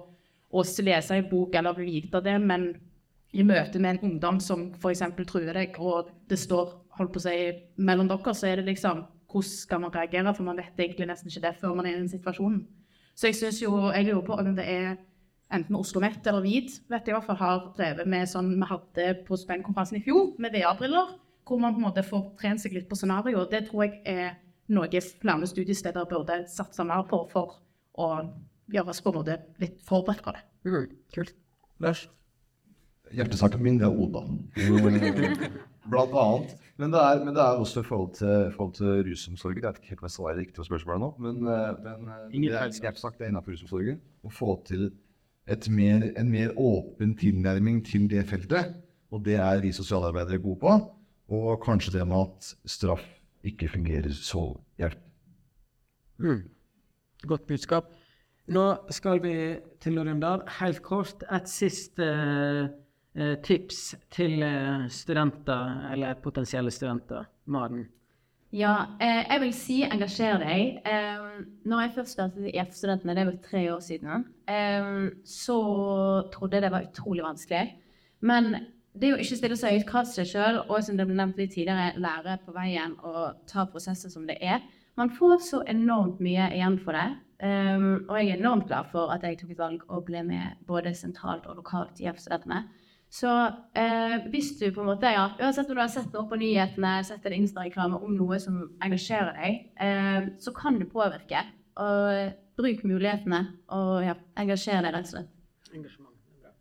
å 0.50 0.64
lese 0.88 1.18
en 1.18 1.28
bok 1.30 1.54
eller 1.59 1.76
vite 1.78 2.22
det, 2.24 2.38
men 2.42 2.70
i 3.37 3.44
møte 3.44 3.80
med 3.82 3.96
en 3.96 4.12
ungdom 4.12 4.40
som 4.40 4.70
f.eks. 4.78 5.04
truer 5.28 5.52
deg, 5.52 5.76
og 5.78 6.09
det 6.30 6.38
står 6.40 6.72
holdt 6.96 7.12
på 7.12 7.20
å 7.20 7.26
si, 7.26 7.37
mellom 7.76 8.09
dere, 8.09 8.35
så 8.35 8.48
er 8.48 8.62
det 8.62 8.70
liksom 8.70 9.04
hvordan 9.26 9.50
skal 9.50 9.82
man 9.82 9.92
reagere, 9.92 10.32
for 10.32 10.46
man 10.46 10.56
vet 10.56 10.78
egentlig 10.80 11.11
nesten 11.11 11.28
ikke 11.28 11.42
det 11.44 11.56
før 11.61 11.74
man 11.76 11.88
er 11.88 11.96
i 11.96 12.00
den 12.00 12.09
situasjonen. 12.09 12.62
Så 13.16 13.28
jeg 13.28 13.37
synes 13.37 13.59
jo, 13.61 13.72
jeg 13.92 14.06
lurer 14.06 14.24
på 14.24 14.38
om 14.38 14.54
det 14.56 14.64
er 14.64 14.96
enten 15.54 15.76
Oslo 15.78 16.00
OsloMet 16.00 16.26
eller 16.26 16.42
VID, 16.42 16.72
vet 16.90 17.06
jeg 17.06 17.14
i 17.14 17.16
hvert 17.16 17.28
fall 17.28 17.38
har 17.40 17.68
drevet 17.76 18.09
med 18.11 18.30
sånn 18.30 18.50
vi 18.56 18.70
hadde 18.70 19.06
på 19.28 19.38
Spenn-konferansen 19.38 20.00
i 20.00 20.02
fjor, 20.04 20.32
med 20.42 20.56
VR-briller, 20.56 21.14
hvor 21.46 21.62
man 21.62 21.76
på 21.76 21.82
en 21.82 21.87
måte 21.87 22.04
får 22.06 22.24
trent 22.40 22.62
seg 22.62 22.74
litt 22.74 22.88
på 22.90 22.98
scenario. 22.98 23.44
Det 23.50 23.66
tror 23.68 23.87
jeg 23.87 24.00
er 24.11 24.35
noe 24.74 25.02
flere 25.20 25.46
studiesteder 25.46 26.09
burde 26.11 26.42
satse 26.50 26.85
mer 26.85 27.06
på 27.06 27.22
for 27.30 27.61
å 28.02 28.11
gjøre 28.72 28.90
oss 28.90 29.02
på 29.02 29.12
en 29.12 29.20
måte 29.20 29.38
litt 29.62 29.78
forberedt 29.87 30.24
på 30.26 30.35
det. 30.35 30.42
Kult. 31.14 31.35
Lars? 31.82 32.09
Hjertesaken 33.14 33.62
min 33.62 33.78
det 33.78 33.87
er 33.87 33.94
Oda. 33.94 34.24
Blant 35.87 36.16
annet. 36.18 36.56
Men 36.76 36.92
det 36.92 37.00
er, 37.00 37.20
men 37.24 37.37
det 37.37 37.40
er 37.40 37.61
også 37.62 37.80
i 37.80 37.87
forhold 37.87 38.16
til, 38.18 38.50
forhold 38.52 38.74
til 38.76 39.04
rusomsorgen. 39.06 39.62
Jeg 39.62 39.68
vet 39.68 39.78
ikke 39.80 39.92
helt 39.94 40.02
om 40.02 40.09
jeg 40.09 40.14
svarer 40.16 40.38
riktig 40.42 40.59
på 40.59 40.66
spørsmålet 40.66 41.00
nå, 41.04 41.09
men, 41.24 41.38
eh, 41.48 41.78
men 41.87 42.11
eh, 42.11 42.35
det 42.35 42.50
er 42.59 42.74
hjertesak 42.82 43.16
det 43.16 43.24
er 43.24 43.30
innenfor 43.30 43.54
rusomsorgen. 43.54 44.02
Å 44.26 44.32
få 44.35 44.56
til 44.66 44.90
mer, 45.70 46.12
en 46.18 46.30
mer 46.30 46.52
åpen 46.59 47.16
tilnærming 47.16 47.85
til 47.87 48.09
det 48.11 48.26
feltet. 48.26 48.74
Og 49.11 49.24
det 49.24 49.37
er 49.38 49.61
vi 49.62 49.72
sosialarbeidere 49.72 50.42
gode 50.42 50.59
på. 50.61 50.72
Og 51.28 51.62
kanskje 51.62 51.98
det 51.98 52.06
med 52.06 52.26
at 52.26 52.54
straff 52.66 53.04
ikke 53.44 53.68
fungerer 53.68 54.12
så 54.12 54.56
hjelp. 54.78 54.98
Mm. 56.18 56.42
Godt 57.26 57.46
budskap. 57.46 57.92
Nå 58.46 58.64
skal 58.94 59.20
vi 59.22 59.35
til 59.82 59.98
å 59.98 60.04
runde. 60.06 60.32
Helt 60.61 60.82
kort, 60.82 61.24
et 61.35 61.48
siste 61.50 62.06
eh, 62.06 63.35
tips 63.42 63.96
til 64.14 64.42
eh, 64.42 64.87
studenter, 64.92 65.90
eller 65.92 66.18
potensielle 66.22 66.70
studenter. 66.70 67.26
Maren? 67.46 67.88
Ja, 68.57 68.97
eh, 69.01 69.27
jeg 69.29 69.40
vil 69.42 69.51
si 69.53 69.75
engasjer 69.85 70.38
deg. 70.40 70.79
Når 71.69 71.83
jeg 71.83 71.92
først 71.97 72.14
startet 72.14 72.47
i 72.49 72.55
F-studentene, 72.62 73.16
det 73.19 73.27
var 73.29 73.35
tre 73.45 73.64
år 73.75 73.83
siden, 73.85 74.25
så 75.29 75.57
trodde 76.33 76.57
jeg 76.57 76.64
det 76.64 76.71
var 76.73 76.87
utrolig 76.87 77.25
vanskelig. 77.27 77.75
Men 78.25 78.55
det 78.97 79.12
å 79.12 79.19
ikke 79.21 79.37
stille 79.42 79.59
seg 79.61 79.83
ut 79.83 79.88
krav 79.90 80.09
til 80.09 80.23
seg 80.23 80.31
sjøl, 80.31 80.62
og 80.71 80.81
som 80.87 80.97
det 80.97 81.05
ble 81.05 81.19
nevnt 81.19 81.37
litt 81.37 81.53
tidligere, 81.53 82.01
lære 82.01 82.38
på 82.47 82.55
veien 82.57 82.97
og 83.05 83.42
ta 83.51 83.66
prosesser 83.69 84.09
som 84.14 84.25
det 84.29 84.38
er. 84.40 84.64
Man 84.97 85.12
får 85.12 85.37
så 85.45 85.61
enormt 85.69 86.23
mye 86.25 86.49
igjen 86.57 86.81
for 86.81 86.97
det. 86.97 87.11
Og 87.45 88.14
jeg 88.16 88.31
er 88.31 88.40
enormt 88.40 88.71
glad 88.71 88.88
for 88.95 89.12
at 89.12 89.27
jeg 89.27 89.37
tok 89.42 89.53
et 89.53 89.61
valg 89.61 89.85
og 89.90 90.07
ble 90.09 90.25
med 90.25 90.64
både 90.64 90.95
sentralt 90.97 91.45
og 91.45 91.61
lokalt 91.61 92.01
i 92.01 92.09
F-studentene. 92.09 92.64
Så 93.16 93.31
eh, 93.81 94.16
hvis 94.29 94.50
du 94.61 94.66
på 94.74 94.83
en 94.83 94.90
måte, 94.90 95.09
ja, 95.09 95.31
uansett 95.40 95.70
om 95.70 95.79
du 95.79 95.81
har 95.81 95.92
sett 95.92 96.12
noe 96.12 96.29
på 96.29 96.37
nyhetene, 96.40 96.98
sett 97.07 97.24
en 97.24 97.37
Insta-reklame 97.38 97.96
om 98.05 98.12
noe 98.16 98.37
som 98.42 98.59
engasjerer 98.85 99.38
deg, 99.38 99.62
eh, 99.81 100.26
så 100.42 100.52
kan 100.57 100.76
du 100.81 100.85
påvirke. 100.90 101.40
Og 101.81 102.35
bruk 102.57 102.85
mulighetene 102.88 103.40
og 103.72 104.05
ja, 104.05 104.16
engasjer 104.40 104.85
deg 104.85 104.94
rett 104.94 105.09
og 105.09 105.14
slett. 105.14 105.33
Engasjement. 105.72 106.12
det. 106.42 106.52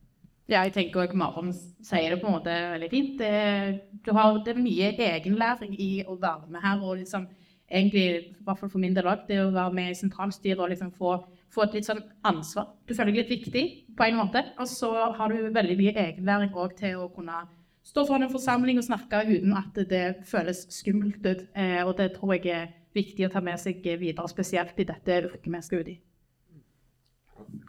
Ja, 0.51 0.63
jeg 0.63 0.75
tenker 0.75 1.03
også 1.03 1.19
Marom 1.19 1.51
sier 1.55 2.13
det 2.13 2.21
på 2.21 2.29
en 2.29 2.37
måte 2.37 2.55
veldig 2.75 2.91
fint. 2.91 3.19
Det, 3.19 3.99
du 4.05 4.13
har, 4.15 4.39
det 4.45 4.55
er 4.55 4.63
mye 4.63 4.91
egenlæring 5.09 5.75
i 5.75 5.91
å 6.07 6.15
være 6.21 6.51
med 6.51 6.63
her. 6.63 6.83
og 6.83 7.01
liksom 7.01 7.27
egentlig, 7.71 8.05
i 8.31 8.43
hvert 8.45 8.59
fall 8.59 8.71
for 8.71 8.83
min 8.83 8.95
del 8.95 9.07
òg, 9.09 9.27
det 9.27 9.41
å 9.43 9.51
være 9.55 9.75
med 9.75 9.91
i 9.91 9.99
sentralstyret 9.99 10.61
og 10.61 10.71
liksom 10.71 10.91
få, 10.95 11.17
få 11.53 11.65
et 11.65 11.77
litt 11.77 11.87
sånn 11.87 12.01
ansvar. 12.27 12.71
Du 12.87 12.95
føler 12.95 13.13
deg 13.13 13.23
litt 13.23 13.35
viktig 13.37 13.65
på 13.97 14.07
en 14.07 14.17
måte, 14.19 14.41
og 14.59 14.67
så 14.69 14.91
har 15.17 15.31
du 15.31 15.51
veldig 15.55 15.77
mye 15.79 15.93
egenlæring 16.07 16.55
òg 16.55 16.75
til 16.79 16.97
å 16.99 17.11
kunne 17.13 17.45
stå 17.85 18.05
foran 18.07 18.25
en 18.25 18.33
forsamling 18.33 18.81
og 18.81 18.87
snakke 18.87 19.21
uten 19.29 19.53
at 19.57 19.77
det 19.89 20.05
føles 20.27 20.65
skummelt 20.73 21.21
ut. 21.25 21.45
Eh, 21.53 21.81
og 21.85 21.95
det 21.99 22.11
tror 22.17 22.35
jeg 22.35 22.49
er 22.53 22.73
viktig 22.95 23.27
å 23.27 23.31
ta 23.33 23.43
med 23.43 23.59
seg 23.61 23.85
videre, 23.99 24.27
spesielt 24.31 24.77
i 24.79 24.87
dette 24.87 25.21
yrket 25.21 25.47
vi 25.51 25.63
skal 25.63 25.83
ut 25.83 25.93
i. 25.93 25.97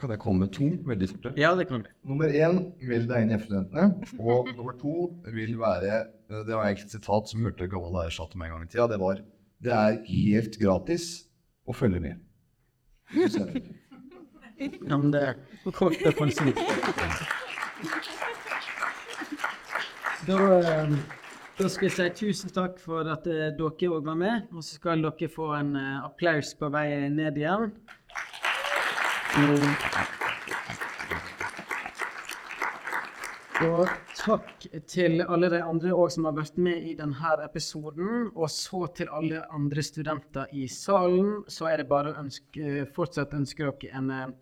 Kan 0.01 0.12
jeg 0.12 0.21
komme 0.23 0.45
med 0.45 0.53
to 0.55 0.69
veldig 0.87 1.09
sorte? 1.11 1.33
Ja, 1.41 1.53
det 1.59 1.67
kan 1.69 1.83
du. 1.83 1.89
Nummer 2.07 2.31
én, 2.31 2.61
meld 2.87 3.09
deg 3.11 3.25
inn 3.25 3.33
i 3.33 3.37
F-studentene. 3.37 3.87
Og 4.21 4.51
nummer 4.55 4.77
to 4.79 5.09
vil 5.35 5.57
være 5.59 5.91
eh, 6.05 6.45
Det 6.47 6.55
var 6.55 6.69
egentlig 6.69 6.89
et 6.89 6.99
sitat 6.99 7.33
som 7.33 7.43
hørte 7.47 7.69
gammel 7.71 7.95
lærer 7.97 8.15
sa 8.15 8.29
til 8.31 8.41
meg 8.41 8.53
en 8.53 8.59
gang 8.59 8.69
i 8.69 8.73
tida. 8.73 8.89
Det 8.93 9.01
var 9.03 9.25
Det 9.62 9.73
er 9.73 9.99
helt 10.07 10.59
gratis 10.61 11.09
å 11.67 11.75
følge 11.75 12.03
med. 12.03 12.26
Er 13.14 14.97
men 14.97 15.12
det 15.12 15.23
er 15.23 15.35
kort 15.73 16.01
og 16.07 16.14
konsist. 16.16 16.59
Da, 20.27 20.38
da 21.59 21.69
skal 21.69 21.87
jeg 21.87 21.95
si 21.95 22.09
tusen 22.25 22.51
takk 22.57 22.81
for 22.83 23.07
at 23.12 23.29
eh, 23.31 23.53
dere 23.59 23.90
òg 23.92 24.05
var 24.09 24.19
med. 24.19 24.49
Og 24.53 24.64
så 24.64 24.81
skal 24.81 25.05
dere 25.05 25.31
få 25.31 25.53
en 25.61 25.77
eh, 25.77 26.05
applaus 26.09 26.55
på 26.59 26.73
vei 26.73 26.88
ned 27.12 27.37
igjen. 27.37 27.73
Og 33.64 33.88
takk 34.19 34.66
til 34.85 35.23
alle 35.25 35.49
de 35.49 35.62
andre 35.64 35.95
òg 35.97 36.11
som 36.12 36.27
har 36.29 36.35
vært 36.37 36.59
med 36.61 36.90
i 36.90 36.92
denne 36.99 37.31
episoden. 37.40 38.27
Og 38.35 38.51
så 38.53 38.83
til 38.99 39.09
alle 39.09 39.47
andre 39.55 39.85
studenter 39.85 40.53
i 40.53 40.66
salen, 40.69 41.40
så 41.49 41.71
er 41.71 41.81
det 41.81 41.88
bare 41.88 42.12
å 42.12 42.19
ønske, 42.21 42.85
fortsatt 42.92 43.33
ønske 43.38 43.64
dere 43.64 43.97
en 43.97 44.12
eh, 44.12 44.35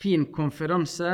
fin 0.00 0.24
konferanse. 0.32 1.12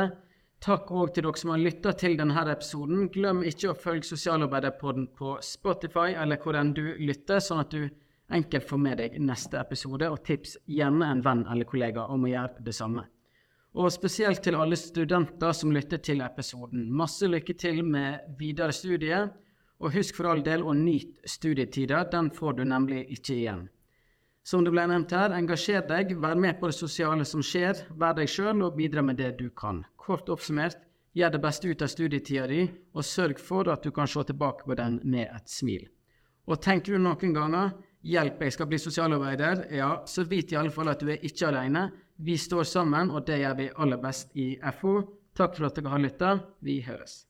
Takk 0.62 0.92
òg 0.94 1.14
til 1.16 1.26
dere 1.26 1.42
som 1.42 1.50
har 1.50 1.64
lytta 1.64 1.96
til 1.98 2.14
denne 2.20 2.46
episoden. 2.54 3.08
Glem 3.10 3.42
ikke 3.42 3.72
å 3.72 3.78
følge 3.78 4.12
Sosialarbeiderpodden 4.12 5.10
på 5.18 5.38
Spotify 5.42 6.14
eller 6.14 6.38
hvor 6.38 6.58
enn 6.60 6.74
du 6.76 6.84
lytter, 7.02 7.42
sånn 7.42 7.64
at 7.64 7.74
du 7.74 7.88
enkelt 8.30 8.68
får 8.68 8.84
med 8.86 9.02
deg 9.02 9.18
neste 9.26 9.58
episode. 9.58 10.06
Og 10.06 10.22
tips 10.22 10.54
gjerne 10.70 11.16
en 11.16 11.26
venn 11.26 11.48
eller 11.50 11.66
kollega 11.66 12.06
om 12.14 12.28
å 12.28 12.30
gjøre 12.30 12.62
det 12.62 12.78
samme. 12.78 13.10
Og 13.74 13.92
spesielt 13.94 14.42
til 14.42 14.56
alle 14.58 14.76
studenter 14.76 15.52
som 15.54 15.70
lytter 15.70 16.00
til 16.02 16.24
episoden. 16.26 16.88
Masse 16.90 17.28
lykke 17.30 17.54
til 17.54 17.84
med 17.86 18.32
videre 18.38 18.72
studier. 18.74 19.28
Og 19.80 19.94
husk 19.94 20.18
for 20.18 20.28
all 20.28 20.42
del 20.44 20.64
å 20.66 20.74
nyte 20.76 21.28
studietida, 21.28 22.02
den 22.12 22.28
får 22.36 22.58
du 22.58 22.64
nemlig 22.68 23.06
ikke 23.14 23.36
igjen. 23.36 23.62
Som 24.44 24.64
det 24.64 24.72
ble 24.74 24.84
nevnt 24.90 25.14
her, 25.16 25.32
engasjer 25.36 25.86
deg, 25.88 26.12
vær 26.20 26.36
med 26.36 26.58
på 26.60 26.68
det 26.68 26.76
sosiale 26.76 27.24
som 27.28 27.40
skjer, 27.44 27.84
vær 27.96 28.16
deg 28.18 28.28
sjøl 28.28 28.60
og 28.66 28.76
bidra 28.76 29.04
med 29.04 29.16
det 29.20 29.34
du 29.38 29.48
kan. 29.56 29.84
Kort 29.96 30.28
oppsummert, 30.32 30.76
gjør 31.16 31.32
det 31.34 31.40
beste 31.44 31.70
ut 31.70 31.82
av 31.84 31.90
studietida 31.92 32.46
di, 32.50 32.66
og 32.92 33.06
sørg 33.06 33.40
for 33.40 33.70
at 33.72 33.84
du 33.84 33.92
kan 33.94 34.08
se 34.10 34.24
tilbake 34.26 34.66
på 34.66 34.76
den 34.76 35.00
med 35.04 35.28
et 35.28 35.48
smil. 35.48 35.88
Og 36.48 36.60
tenker 36.60 36.96
du 36.96 37.02
noen 37.04 37.34
ganger 37.36 37.72
hjelp, 38.06 38.44
jeg 38.44 38.56
skal 38.56 38.68
bli 38.70 38.78
sosialarbeider, 38.80 39.66
ja, 39.76 39.90
så 40.06 40.24
vit 40.28 40.52
i 40.52 40.58
alle 40.60 40.72
fall 40.74 40.92
at 40.92 41.00
du 41.00 41.10
er 41.12 41.24
ikke 41.24 41.50
alene. 41.50 41.88
Vi 42.22 42.36
står 42.36 42.66
sammen, 42.68 43.10
og 43.10 43.24
det 43.26 43.38
gjør 43.40 43.54
vi 43.56 43.70
aller 43.80 44.00
best 44.02 44.36
i 44.36 44.52
FO. 44.80 44.98
Takk 45.36 45.56
for 45.56 45.70
at 45.70 45.78
dere 45.78 45.94
har 45.94 46.02
lytta. 46.02 46.36
Vi 46.60 46.82
høres. 46.84 47.22